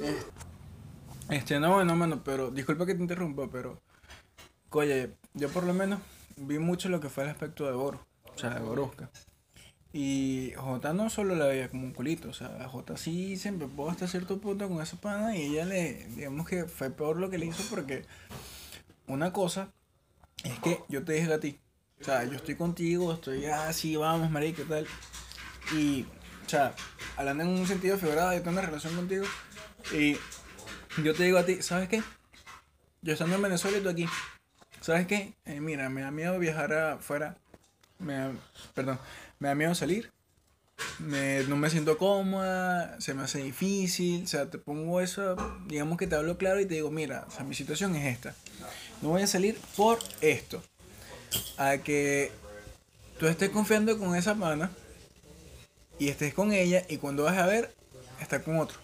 [0.00, 0.22] eh,
[1.28, 3.82] Este, no, bueno, mano, pero disculpa que te interrumpa, pero.
[4.70, 6.00] Oye, yo por lo menos
[6.36, 7.98] vi mucho lo que fue el aspecto de Boru,
[8.34, 9.10] o sea, de Borusca.
[9.92, 13.88] Y J no solo la veía como un culito, o sea, J sí se empepó
[13.88, 17.38] hasta cierto punto con esa pana y ella le, digamos que fue peor lo que
[17.38, 18.04] le hizo porque
[19.06, 19.72] una cosa
[20.42, 21.60] es que yo te dije a ti,
[22.00, 24.86] o sea, yo estoy contigo, estoy así, vamos, marica, y tal.
[25.74, 26.02] Y,
[26.44, 26.74] o sea,
[27.16, 29.24] hablando en un sentido figurado, yo tengo una relación contigo.
[29.92, 30.16] Y
[31.02, 32.02] yo te digo a ti, ¿sabes qué?
[33.00, 34.06] Yo estando en Venezuela y tú aquí.
[34.84, 35.32] ¿Sabes qué?
[35.46, 37.38] Eh, mira, me da miedo viajar afuera.
[37.98, 38.32] Me da-
[38.74, 38.98] perdón,
[39.38, 40.12] me da miedo salir.
[40.98, 44.24] Me- no me siento cómoda, se me hace difícil.
[44.24, 47.54] O sea, te pongo eso, digamos que te hablo claro y te digo, mira, mi
[47.54, 48.34] situación es esta.
[49.00, 50.62] No voy a salir por esto.
[51.56, 52.30] A que
[53.18, 54.70] tú estés confiando con esa pana
[55.98, 57.74] y estés con ella y cuando vas a ver,
[58.20, 58.76] está con otro.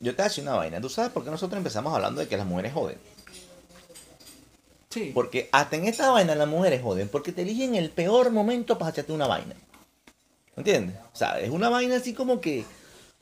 [0.00, 2.28] Yo te voy a decir una vaina, ¿tú sabes por qué nosotros empezamos hablando de
[2.28, 2.96] que las mujeres joden?
[4.90, 5.12] Sí.
[5.14, 8.90] Porque hasta en esta vaina las mujeres joden, porque te eligen el peor momento para
[8.90, 9.54] echarte una vaina.
[10.56, 10.96] ¿Entiendes?
[11.12, 12.64] O sea, es una vaina así como que.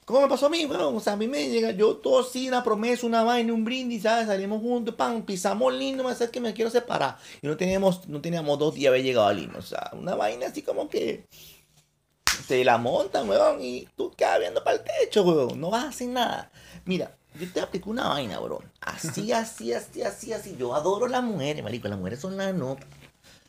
[0.05, 0.65] ¿Cómo me pasó a mí?
[0.67, 3.65] Bueno, o sea, a mí me llega, yo todo así, una promesa, una vaina, un
[3.65, 4.29] brindis, ¿sabes?
[4.29, 7.19] Salimos juntos, pan, pisamos lindo, me hace que me quiero separar.
[7.43, 9.59] Y no teníamos, no teníamos dos días de haber llegado a Lima.
[9.59, 11.27] O sea, una vaina así como que.
[12.47, 15.61] Te la montan, weón, y tú quedas viendo para el techo, weón.
[15.61, 16.53] No vas a hacer nada.
[16.85, 18.63] Mira, yo te aplico una vaina, bro.
[18.81, 20.57] Así, así, así, así, así.
[20.59, 21.89] Yo adoro las mujeres, marico.
[21.89, 22.87] Las mujeres son la nota.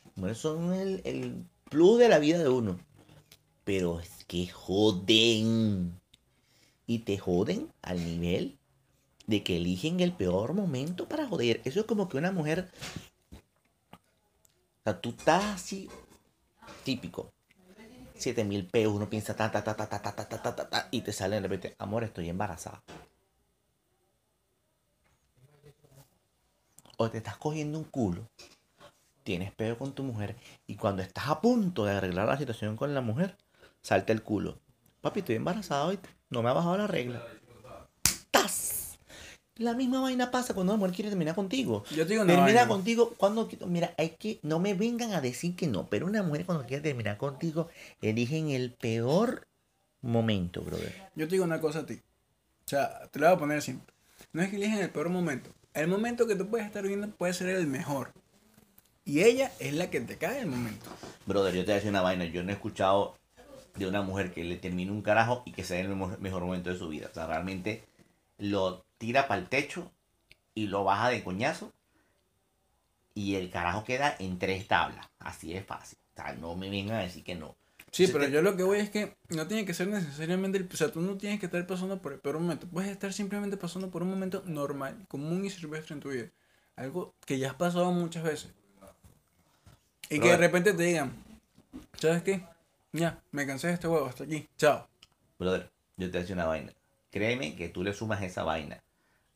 [0.06, 2.80] Las mujeres son el, el plus de la vida de uno.
[3.63, 6.00] Pero es que joden.
[6.86, 8.58] Y te joden al nivel
[9.26, 11.62] de que eligen el peor momento para joder.
[11.65, 12.71] Eso es como que una mujer.
[13.32, 15.89] O sea, tú estás así.
[16.84, 17.32] Típico.
[18.17, 20.88] 7 mil pesos, uno piensa ta ta ta ta ta ta ta ta ta ta
[20.91, 22.82] y te sale de repente, amor, estoy embarazada.
[26.97, 28.27] O te estás cogiendo un culo,
[29.23, 32.95] tienes peo con tu mujer y cuando estás a punto de arreglar la situación con
[32.95, 33.38] la mujer,
[33.81, 34.57] salta el culo.
[35.01, 35.99] Papi, estoy embarazada hoy,
[36.31, 37.23] no me ha bajado la regla.
[38.31, 38.97] ¡Tas!
[39.57, 41.83] La misma vaina pasa cuando una mujer quiere terminar contigo.
[41.91, 45.55] Yo te digo una Termina contigo cuando mira, hay que no me vengan a decir
[45.55, 47.69] que no, pero una mujer cuando quiere terminar contigo
[48.01, 49.47] eligen el peor
[50.01, 51.12] momento, brother.
[51.15, 52.01] Yo te digo una cosa a ti.
[52.65, 53.93] O sea, te la voy a poner simple.
[54.33, 55.51] No es que eligen el peor momento.
[55.77, 58.11] El momento que tú puedes estar viendo puede ser el mejor.
[59.05, 60.89] Y ella es la que te cae el momento.
[61.27, 63.15] Brother, yo te voy a decir una vaina, yo no he escuchado
[63.75, 66.79] de una mujer que le termine un carajo y que sea el mejor momento de
[66.79, 67.09] su vida.
[67.11, 67.83] O sea, realmente
[68.39, 69.91] lo tira para el techo
[70.55, 71.71] y lo baja de coñazo
[73.13, 75.07] y el carajo queda en tres tablas.
[75.19, 75.99] Así es fácil.
[76.13, 77.55] O sea, no me vengan a decir que no.
[77.91, 80.58] Sí, Entonces pero te- yo lo que voy es que no tiene que ser necesariamente
[80.58, 80.69] el...
[80.71, 82.67] O sea, tú no tienes que estar pasando por el peor momento.
[82.67, 86.28] Puedes estar simplemente pasando por un momento normal, común y silvestre en tu vida.
[86.76, 88.52] Algo que ya has pasado muchas veces.
[90.10, 91.12] Y que de repente te digan,
[92.00, 92.45] ¿sabes qué?
[92.93, 94.47] Ya, me cansé de este huevo, hasta aquí.
[94.58, 94.88] Chao.
[95.39, 96.71] Brother, yo te a decir una vaina.
[97.12, 98.82] Créeme que tú le sumas esa vaina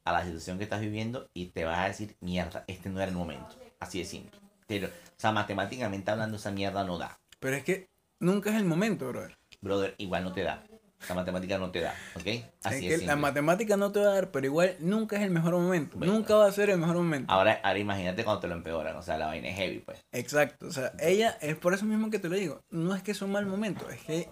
[0.03, 3.09] a la situación que estás viviendo y te vas a decir, mierda, este no era
[3.09, 3.55] el momento.
[3.79, 4.39] Así de simple.
[4.67, 7.19] Pero, o sea, matemáticamente hablando, esa mierda no da.
[7.39, 7.87] Pero es que
[8.21, 9.37] nunca es el momento, brother.
[9.59, 10.63] Brother, igual no te da.
[11.09, 12.27] La matemática no te da, ¿ok?
[12.27, 13.05] Es Así que es.
[13.05, 15.97] la matemática no te va a dar, pero igual nunca es el mejor momento.
[15.97, 16.13] Bueno.
[16.13, 17.33] Nunca va a ser el mejor momento.
[17.33, 20.05] Ahora, ahora imagínate cuando te lo empeoran, o sea, la vaina es heavy, pues.
[20.11, 20.67] Exacto.
[20.67, 22.61] O sea, ella es por eso mismo que te lo digo.
[22.69, 24.29] No es que es un mal momento, es que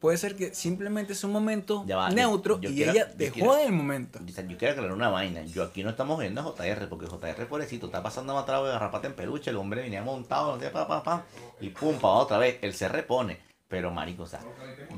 [0.00, 3.56] puede ser que simplemente es un momento va, neutro yo y quiero- ella dejó quiero-
[3.58, 4.18] el momento.
[4.24, 5.42] Yo quiero aclarar una vaina.
[5.42, 8.72] Yo aquí no estamos viendo a JR, porque JR, pobrecito, está pasando a trago de
[8.72, 9.50] garrapata en peluche.
[9.50, 11.24] El hombre venía montado, no sé, pa, pa, pa,
[11.60, 12.58] y pum, pa, otra vez.
[12.62, 13.38] Él se repone.
[13.68, 14.40] Pero, marico, o sea,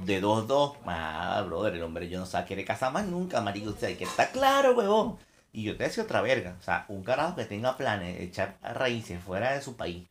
[0.04, 3.70] de 2-2, ah, brother, el hombre yo no sé, quiere casar más nunca, marico.
[3.70, 5.16] O sea, que está claro, huevón.
[5.52, 6.54] Y yo te decía otra verga.
[6.61, 10.06] O sea, un carajo que tenga planes de echar raíces fuera de su país,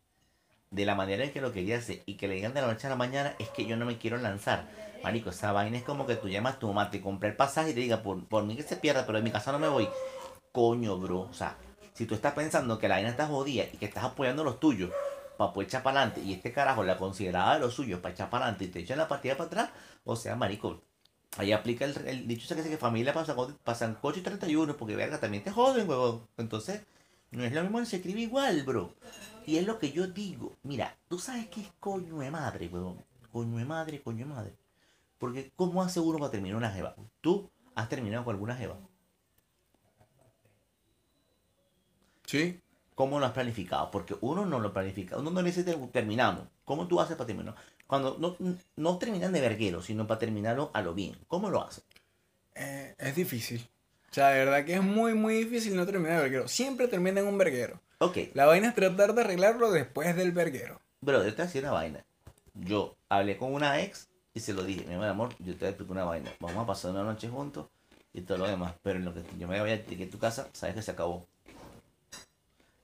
[0.71, 2.88] de la manera en que lo quería hacer, y que le digan de la noche
[2.88, 4.67] a la mañana, es que yo no me quiero lanzar.
[5.03, 7.71] Marico, esa vaina es como que tú llamas a tu mamá, te compré el pasaje
[7.71, 9.67] y te diga, por, por mí que se pierda, pero en mi casa no me
[9.67, 9.88] voy.
[10.51, 11.21] Coño, bro.
[11.21, 11.56] O sea,
[11.93, 14.91] si tú estás pensando que la vaina está jodida y que estás apoyando los tuyos
[15.38, 18.30] para poder echar para adelante y este carajo la consideraba de los suyos para echar
[18.30, 19.69] para adelante y te echan la partida para atrás,
[20.03, 20.82] o sea, marico,
[21.38, 24.95] ahí aplica el, el dicho que dice que familia pasa, pasan coche y 31 porque
[24.95, 26.27] verga, también te joden, huevón.
[26.38, 26.82] Entonces,
[27.32, 28.93] no es lo mismo, se escribe igual, bro.
[29.47, 30.57] Y es lo que yo digo.
[30.62, 33.03] Mira, tú sabes qué es coño de madre, huevón.
[33.31, 34.53] Coño de madre, coño de madre.
[35.17, 36.95] Porque, ¿cómo hace uno para terminar una jeva?
[37.21, 38.77] ¿Tú has terminado con alguna jeva?
[42.25, 42.60] Sí.
[42.95, 43.91] ¿Cómo lo has planificado?
[43.91, 45.17] Porque uno no lo planifica.
[45.17, 46.47] Uno no le dice "Te- terminamos.
[46.65, 47.55] ¿Cómo tú haces para terminar?
[47.86, 48.36] Cuando no,
[48.75, 51.17] no terminan de verguero, sino para terminarlo a lo bien.
[51.27, 51.86] ¿Cómo lo haces?
[52.55, 53.67] Eh, es difícil.
[54.12, 56.47] O sea, de verdad que es muy, muy difícil no terminar de verguero.
[56.47, 57.79] Siempre termina en un verguero.
[57.99, 60.79] Ok, La vaina es tratar de arreglarlo después del verguero.
[61.03, 62.05] Pero yo te voy a decir una vaina.
[62.53, 66.03] Yo hablé con una ex y se lo dije, mi amor, yo te explicar una
[66.03, 66.31] vaina.
[66.39, 67.67] Vamos a pasar una noche juntos
[68.13, 68.75] y todo lo demás.
[68.83, 71.25] Pero en lo que yo me vaya a a tu casa, sabes que se acabó.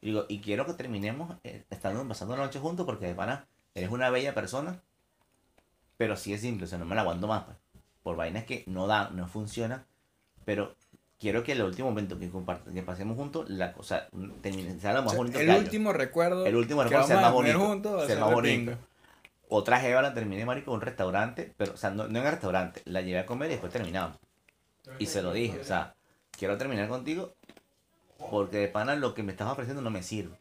[0.02, 3.48] Y digo, y quiero que terminemos eh, estando pasando una noche juntos porque de pana
[3.76, 4.82] eres una bella persona.
[5.98, 7.44] Pero sí es simple, o sea, no me la aguanto más.
[7.44, 7.58] pues.
[8.02, 9.86] Por vainas que no dan, no funcionan.
[10.44, 10.76] Pero
[11.24, 12.30] quiero que el último momento que,
[12.74, 14.10] que pasemos juntos, la cosa
[14.42, 15.62] termine, sea lo más O sea, bonito el que haya.
[15.62, 16.46] último recuerdo.
[16.46, 18.78] El último recuerdo sea más bonito, juntos sea más bonito.
[19.48, 22.32] Otra jeva la terminé, marico, en un restaurante, pero, o sea, no, no en el
[22.32, 24.18] restaurante, la llevé a comer y después terminamos.
[25.00, 25.96] Y se lo dije, o sea,
[26.38, 27.36] quiero terminar contigo
[28.30, 30.38] porque de pana lo que me estás ofreciendo no me sirve.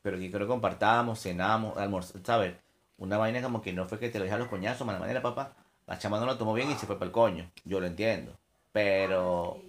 [0.00, 2.54] Pero que quiero que compartamos, cenamos, almorzamos, ¿sabes?
[2.96, 5.20] Una vaina como que no fue que te lo dije a los coñazos, mala manera,
[5.20, 5.54] papá.
[5.86, 7.50] La chama no lo tomó bien y se fue para el coño.
[7.64, 8.38] Yo lo entiendo.
[8.72, 9.60] Pero,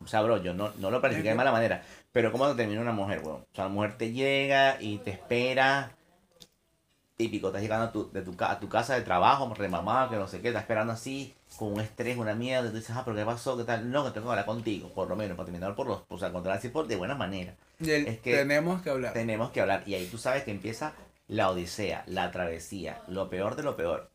[0.00, 1.82] o sea, bro, yo no, no lo planifiqué de mala manera.
[2.12, 3.42] Pero ¿cómo te termina una mujer, weón?
[3.42, 5.92] O sea, la mujer te llega y te espera.
[7.16, 10.26] Típico, estás llegando a tu, de tu, a tu casa de trabajo, remamado, que no
[10.26, 13.16] sé qué, estás esperando así, con un estrés, una mierda, y tú dices, ah, pero
[13.16, 13.56] ¿qué pasó?
[13.56, 13.90] ¿Qué tal?
[13.90, 16.32] No, que tengo que hablar contigo, por lo menos, para terminar por los, o sea,
[16.32, 17.54] controlar así por de buena manera.
[17.78, 19.12] Y el- Es que tenemos que hablar.
[19.12, 20.94] Tenemos que hablar, y ahí tú sabes que empieza
[21.28, 24.10] la odisea, la travesía, lo peor de lo peor.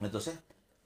[0.00, 0.38] Entonces,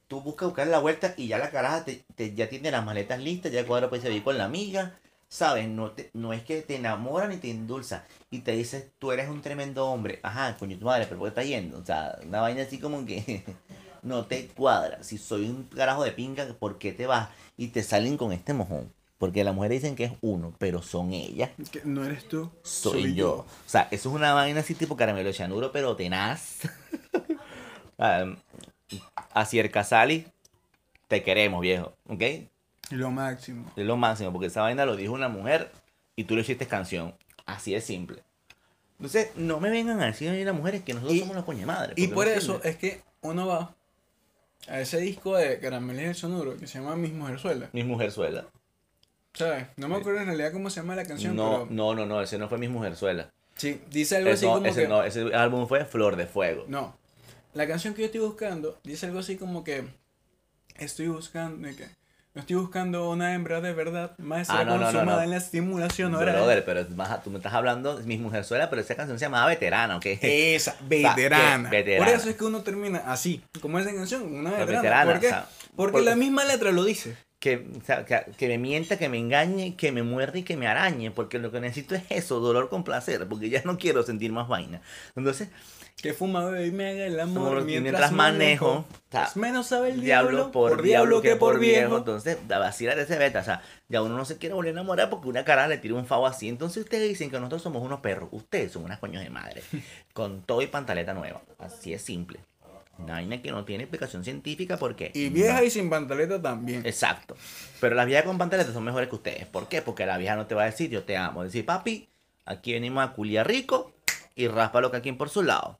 [0.08, 3.20] tú buscas buscar la vuelta y ya la caraja te, te- ya tiene las maletas
[3.20, 5.68] listas, ya cuadra pues se ir con la amiga, ¿sabes?
[5.68, 9.28] No, te, no es que te enamora ni te endulza y te dices, tú eres
[9.28, 11.78] un tremendo hombre, ajá, coño tu madre, pero ¿por qué estás yendo?
[11.78, 13.44] O sea, una vaina así como que
[14.02, 15.02] no te cuadra.
[15.02, 17.28] Si soy un carajo de pinga, ¿por qué te vas?
[17.56, 18.92] Y te salen con este mojón.
[19.18, 23.14] Porque las mujeres dicen que es uno, pero son ellas Que no eres tú, soy,
[23.14, 23.30] yo.
[23.32, 26.60] O sea, eso es una vaina así tipo caramelo chanuro, pero tenaz.
[27.98, 28.36] Um,
[29.32, 30.26] así el Casali,
[31.08, 31.92] te queremos, viejo.
[32.08, 32.22] ¿Ok?
[32.90, 33.70] Lo máximo.
[33.76, 35.70] Es lo máximo, porque esa vaina lo dijo una mujer
[36.16, 37.14] y tú le hiciste canción.
[37.46, 38.22] Así de simple.
[38.98, 41.44] Entonces, no me vengan a decir a mí las mujeres que nosotros Y- somos la
[41.44, 41.92] coña madre.
[41.96, 42.70] Y por no eso sirve.
[42.70, 43.74] es que uno va
[44.68, 47.68] a ese disco de Caramelos del Sonuro que se llama Mis Mujerzuela.
[47.72, 48.46] Mi mujerzuela.
[49.34, 49.66] ¿Sabes?
[49.76, 52.20] No me acuerdo en realidad cómo se llama la canción, No, pero no, no, no,
[52.20, 53.30] ese no fue mi mujerzuela.
[53.54, 54.88] sí, dice algo así como ese que...
[54.88, 56.64] no, ese álbum fue Flor de Fuego.
[56.68, 56.96] No.
[57.54, 59.84] La canción que yo estoy buscando dice algo así como que
[60.76, 61.86] estoy buscando que
[62.34, 65.22] no estoy buscando una hembra de verdad, maestra Ah, no, no, no, consumada no.
[65.24, 66.36] en la estimulación oral.
[66.36, 69.46] Brother, pero más, tú me estás hablando de mi mujerzuela, pero esa canción se llamaba
[69.48, 70.06] Veterana, ¿ok?
[70.22, 71.68] Esa, veterana.
[71.68, 72.04] veterana.
[72.06, 74.82] Por eso es que uno termina así, como esa canción, una La veterana.
[74.82, 75.26] veterana, ¿Por qué?
[75.26, 77.16] o sea, Porque por- la misma letra lo dice.
[77.40, 80.56] que, o sea, que, que me mienta, que me engañe, que me muerde y que
[80.56, 84.02] me arañe, porque lo que necesito es eso, dolor con placer, porque ya no quiero
[84.04, 84.80] sentir más vaina.
[85.16, 85.48] Entonces,
[86.02, 88.84] Que fuma, bebe y me haga el amor mientras, mientras manejo.
[89.10, 91.96] Pues menos sabe el diablo, diablo, por, diablo que por viejo.
[91.98, 95.10] Entonces, a vacilar ese beta, o sea, ya uno no se quiere volver a enamorar
[95.10, 96.48] porque una cara le tira un favo así.
[96.48, 99.62] Entonces ustedes dicen que nosotros somos unos perros, ustedes son unas coños de madre,
[100.12, 101.42] con todo y pantaleta nueva.
[101.58, 102.38] Así es simple.
[102.98, 105.10] Una vaina que no tiene explicación científica porque...
[105.14, 106.84] Y vieja y sin pantaleta también.
[106.84, 107.36] Exacto.
[107.80, 109.46] Pero las viejas con pantaletas son mejores que ustedes.
[109.46, 109.82] ¿Por qué?
[109.82, 111.44] Porque la vieja no te va a decir yo te amo.
[111.44, 112.08] Decir, papi,
[112.44, 113.92] aquí venimos a culiar rico
[114.34, 115.78] y raspa lo que aquí por su lado.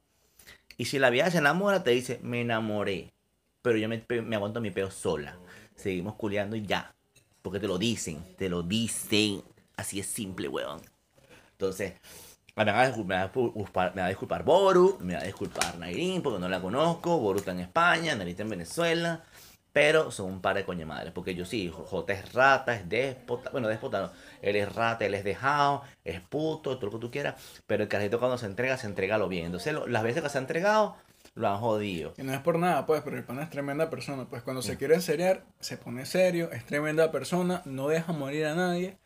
[0.78, 3.12] Y si la vieja se enamora, te dice, me enamoré.
[3.62, 5.36] pero yo me, me aguanto mi peo sola.
[5.76, 6.94] Seguimos culeando y ya.
[7.42, 9.42] Porque te lo dicen, te lo dicen.
[9.76, 10.80] Así es simple, weón.
[11.52, 11.94] Entonces,
[12.56, 16.40] me va, a me me va a disculpar Boru, me va a disculpar Nairín porque
[16.40, 19.24] no la conozco, Boru está en España, Nairín está en Venezuela,
[19.72, 23.50] pero son un par de coño madres, porque yo sí, J es rata, es déspota,
[23.50, 24.10] bueno, déspota no,
[24.42, 27.34] él es rata, él es dejado, es puto, todo lo que tú quieras,
[27.66, 30.28] pero el carajito cuando se entrega, se entrega lo bien, entonces lo- las veces que
[30.28, 30.96] se ha entregado,
[31.34, 32.14] lo han jodido.
[32.16, 34.24] Y no es por nada, pues, pero el pana es tremenda persona.
[34.28, 38.54] Pues cuando se quiere enseriar, se pone serio, es tremenda persona, no deja morir a
[38.56, 38.96] nadie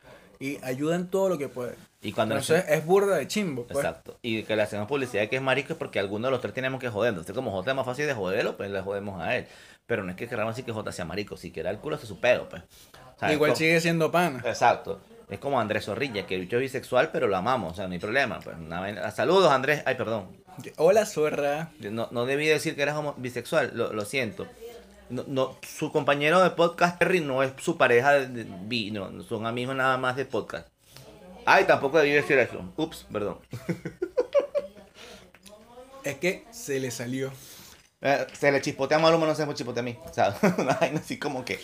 [0.41, 1.75] y ayuda en todo lo que puede.
[2.01, 3.85] Y cuando Entonces es burda de chimbo, pues.
[3.85, 4.19] Exacto.
[4.23, 6.55] Y que le hacemos publicidad de que es marico es porque alguno de los tres
[6.55, 7.11] tenemos que joder.
[7.11, 9.47] Entonces, como J es más fácil de joderlo, pues le jodemos a él.
[9.87, 11.37] Pero no es que queramos decir que J sea marico.
[11.37, 12.63] Si quiera el culo, se su pedo, pues.
[13.31, 14.43] Igual sigue siendo pana.
[14.45, 15.01] Exacto.
[15.33, 17.73] Es como Andrés Zorrilla, que el bicho es bisexual, pero lo amamos.
[17.73, 18.39] O sea, no hay problema.
[18.41, 19.83] Pues, una Saludos, Andrés.
[19.87, 20.29] Ay, perdón.
[20.77, 21.71] Hola, zorra.
[21.81, 23.71] No, no debí decir que eras homo- bisexual.
[23.75, 24.47] Lo, lo siento.
[25.09, 29.11] No, no, su compañero de podcast, Terry, no es su pareja de, de- bi, no,
[29.11, 30.69] no, son amigos nada más de podcast.
[31.47, 32.63] Ay, tampoco debí decir eso.
[32.77, 33.39] Ups, perdón.
[36.05, 37.31] Es que se le salió.
[38.01, 39.97] Eh, se le chispotea a Maluma, no se me chispotea a mí.
[40.05, 41.61] O sea, una vaina así como que.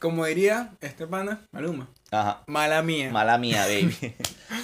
[0.00, 1.88] Como diría este pana, Maluma.
[2.12, 2.44] Ajá.
[2.46, 3.10] Mala mía.
[3.10, 4.14] Mala mía, baby.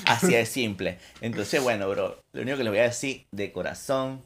[0.07, 0.99] Así es simple.
[1.21, 4.23] Entonces, bueno, bro, lo único que le voy a decir de corazón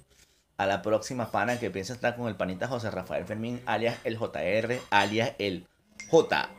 [0.58, 4.16] a la próxima pana que piensa estar con el panita José Rafael Fermín, alias el
[4.18, 5.66] JR, alias el
[6.08, 6.50] J,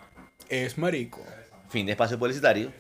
[0.50, 1.24] es marico.
[1.70, 2.72] fin de espacio publicitario,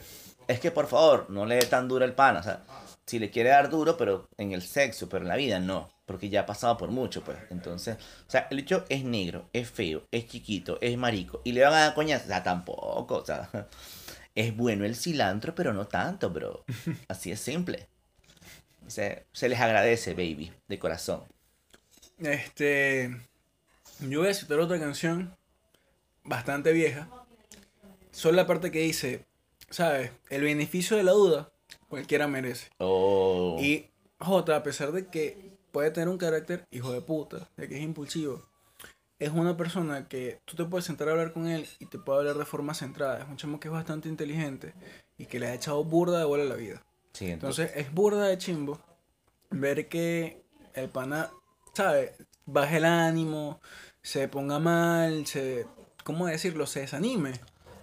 [0.48, 2.40] es que por favor no le dé tan duro el pana.
[2.40, 2.64] O sea,
[3.06, 5.93] si le quiere dar duro, pero en el sexo, pero en la vida no.
[6.06, 7.38] Porque ya ha pasado por mucho, pues.
[7.50, 7.98] Entonces,
[8.28, 11.42] o sea, el hecho es negro, es feo, es chiquito, es marico.
[11.46, 12.26] Y le van a dar coñazo.
[12.26, 13.16] O sea, tampoco.
[13.16, 13.50] O sea,
[14.36, 16.66] es bueno el cilantro, pero no tanto, bro.
[17.08, 17.88] Así es simple.
[18.88, 21.24] Se, se les agradece, baby, de corazón.
[22.20, 23.16] Este.
[24.00, 25.36] Yo voy a citar otra canción
[26.24, 27.08] bastante vieja.
[28.12, 29.26] Solo la parte que dice,
[29.70, 30.12] ¿sabes?
[30.30, 31.52] El beneficio de la duda,
[31.88, 32.70] cualquiera merece.
[32.78, 33.58] Oh.
[33.62, 33.90] Y
[34.20, 37.82] J, a pesar de que puede tener un carácter hijo de puta, de que es
[37.82, 38.42] impulsivo,
[39.20, 42.20] es una persona que tú te puedes sentar a hablar con él y te puede
[42.20, 43.20] hablar de forma centrada.
[43.20, 44.74] Es un chamo que es bastante inteligente
[45.18, 46.84] y que le ha echado burda de bola a la vida.
[47.14, 47.66] Sí, entonces.
[47.68, 48.80] Entonces es burda de chimbo
[49.50, 50.44] ver que
[50.74, 51.32] el pana,
[51.74, 52.12] ¿sabes?
[52.46, 53.60] Baje el ánimo,
[54.02, 55.66] se ponga mal, se.
[56.04, 56.68] ¿Cómo decirlo?
[56.68, 57.34] Se desanime.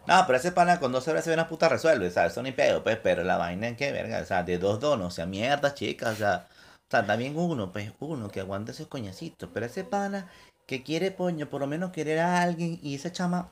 [0.07, 2.33] No, pero ese pana con dos horas se ve una puta resuelve, ¿sabes?
[2.33, 5.07] Eso ni pedo, pues, pero la vaina en que, verga, o sea, de dos donos,
[5.07, 6.49] o sea, mierda, chicas, o sea,
[6.91, 10.31] sea, también uno, pues, uno que aguanta esos coñacitos, pero ese pana
[10.67, 13.51] que quiere, poño, por lo menos querer a alguien y esa chama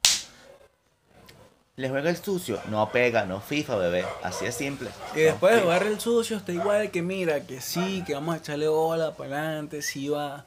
[1.79, 4.91] le juega el sucio, no pega, no FIFA, bebé, así es simple.
[5.15, 8.39] Y después de jugar el sucio está igual que mira, que sí, que vamos a
[8.39, 10.47] echarle bola para adelante, sí va.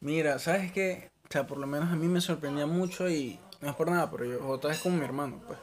[0.00, 1.10] Mira, ¿sabes qué?
[1.24, 4.10] O sea, por lo menos a mí me sorprendía mucho y no es por nada,
[4.10, 5.58] pero yo, Jota es como mi hermano, pues.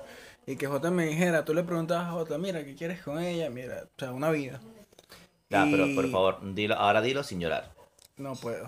[0.45, 3.49] Y que Jota me dijera, tú le preguntabas a Jota, mira, ¿qué quieres con ella?
[3.49, 4.61] Mira, o sea, una vida.
[5.49, 7.71] Ya, pero por favor, dilo, ahora dilo sin llorar.
[8.17, 8.67] No puedo.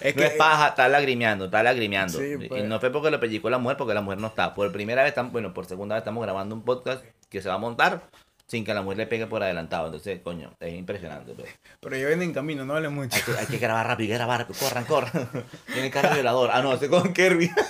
[0.00, 2.18] no es paja, está lagrimeando, está lagrimeando.
[2.18, 2.64] Sí, y pues.
[2.64, 4.54] no fue porque lo pellizcó la mujer, porque la mujer no está.
[4.54, 7.56] Por primera vez, estamos, bueno, por segunda vez estamos grabando un podcast que se va
[7.56, 8.08] a montar
[8.46, 9.86] sin que la mujer le pegue por adelantado.
[9.86, 11.34] Entonces, coño, es impresionante.
[11.34, 11.50] pues.
[11.80, 13.16] Pero yo viene en camino, no hable mucho.
[13.16, 14.58] Hay, que, hay que grabar rápido, hay que grabar rápido.
[14.58, 15.28] Corran, corran.
[15.72, 16.50] Tiene carro violador.
[16.52, 17.50] Ah, no, ese con Kirby.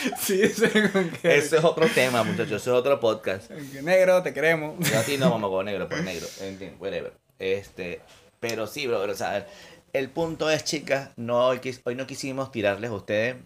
[0.20, 1.36] sí, ese con que...
[1.36, 2.62] Ese es otro tema, muchachos.
[2.62, 3.50] Ese es otro podcast.
[3.50, 4.76] Negro, te queremos.
[4.88, 6.26] Yo a ti no, mamá, con negro, por negro.
[6.40, 7.12] En fin, whatever.
[7.38, 8.00] Este,
[8.38, 9.46] pero sí, bro, o sea,
[9.92, 13.36] el punto es, chicas, no, hoy, quis- hoy no quisimos tirarles a ustedes,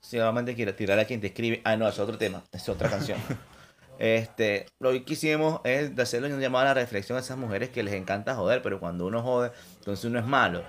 [0.00, 1.60] solamente quiero tirar a quien te escribe.
[1.64, 3.18] Ah, no, es otro tema, es otra canción.
[3.98, 7.68] Este, lo que quisimos es de hacerle un llamado a la reflexión a esas mujeres
[7.68, 10.64] que les encanta joder, pero cuando uno jode, entonces uno es malo.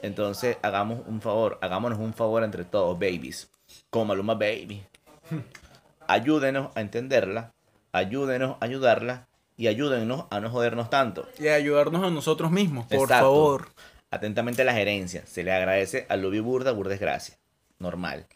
[0.00, 3.50] Entonces, hagamos un favor, hagámonos un favor entre todos, babies.
[3.90, 4.82] Como Maluma Baby.
[6.06, 7.52] Ayúdenos a entenderla,
[7.92, 9.26] ayúdenos a ayudarla
[9.58, 11.28] y ayúdennos a no jodernos tanto.
[11.38, 13.24] Y a ayudarnos a nosotros mismos, por Exacto.
[13.26, 13.68] favor.
[14.10, 15.26] Atentamente la gerencia.
[15.26, 17.36] Se le agradece a Lubi Burda, Burda es gracia.
[17.78, 18.26] Normal.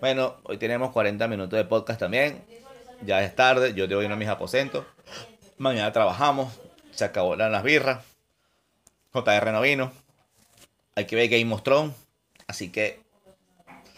[0.00, 2.42] Bueno, hoy tenemos 40 minutos de podcast también.
[3.02, 4.86] Ya es tarde, yo te voy a ir a mis aposentos.
[5.58, 6.58] Mañana trabajamos.
[6.92, 8.02] Se acabó las birras.
[9.12, 9.92] JR no vino.
[10.94, 11.94] Hay que ver Game of Thrones.
[12.46, 13.00] Así que,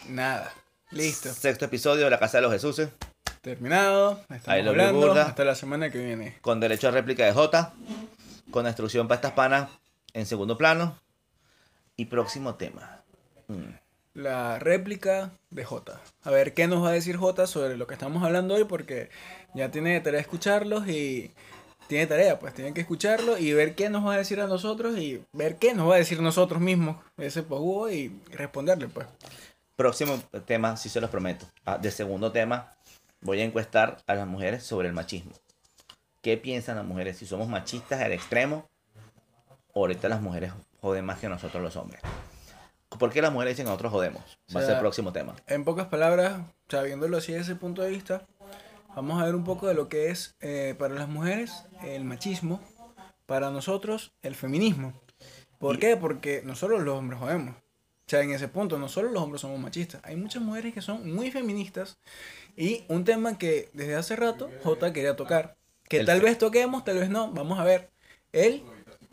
[0.09, 0.51] Nada.
[0.91, 1.33] Listo.
[1.33, 2.89] sexto episodio de La Casa de los Jesuses.
[3.41, 4.21] Terminado.
[4.29, 5.11] Love you, hablando.
[5.13, 6.37] Hasta la semana que viene.
[6.41, 7.73] Con derecho a réplica de J.
[8.51, 9.69] Con instrucción para estas panas
[10.13, 10.97] en segundo plano.
[11.97, 13.01] Y próximo tema.
[13.47, 13.73] Mm.
[14.13, 15.99] La réplica de J.
[16.23, 19.09] A ver qué nos va a decir J sobre lo que estamos hablando hoy, porque
[19.53, 21.33] ya tiene de tarea escucharlos y
[21.87, 24.97] tiene tarea, pues tienen que escucharlo y ver qué nos va a decir a nosotros
[24.97, 29.05] y ver qué nos va a decir nosotros mismos ese pojugo y responderle, pues.
[29.77, 31.45] Próximo tema, sí se los prometo.
[31.63, 32.73] Ah, de segundo tema,
[33.21, 35.33] voy a encuestar a las mujeres sobre el machismo.
[36.23, 37.17] ¿Qué piensan las mujeres?
[37.19, 38.67] Si somos machistas al extremo,
[39.75, 40.51] ahorita las mujeres
[40.81, 42.01] joden más que nosotros los hombres.
[42.97, 44.23] ¿Por qué las mujeres dicen que nosotros jodemos?
[44.55, 45.35] Va a ser el próximo tema.
[45.45, 48.25] En pocas palabras, o sea, viéndolo así desde ese punto de vista,
[48.95, 52.59] vamos a ver un poco de lo que es eh, para las mujeres el machismo,
[53.27, 54.93] para nosotros el feminismo.
[55.59, 55.97] ¿Por Y- qué?
[55.97, 57.55] Porque nosotros los hombres jodemos.
[58.07, 60.81] O sea, en ese punto, no solo los hombres somos machistas, hay muchas mujeres que
[60.81, 61.97] son muy feministas
[62.55, 65.57] y un tema que desde hace rato J quería tocar,
[65.89, 67.89] que El tal fe- vez toquemos, tal vez no, vamos a ver,
[68.31, 68.63] el,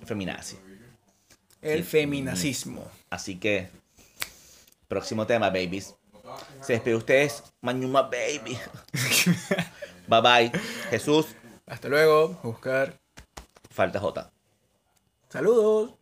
[0.05, 0.57] Feminazi.
[1.61, 2.89] el El feminacismo.
[3.11, 3.69] Así que,
[4.87, 5.97] próximo tema, babies.
[6.63, 8.57] Se despide ustedes, Mañuma Baby.
[10.07, 10.53] bye bye.
[10.91, 11.27] Jesús,
[11.67, 12.99] Hasta luego, buscar.
[13.71, 14.31] falta J.
[15.29, 15.95] Saludos.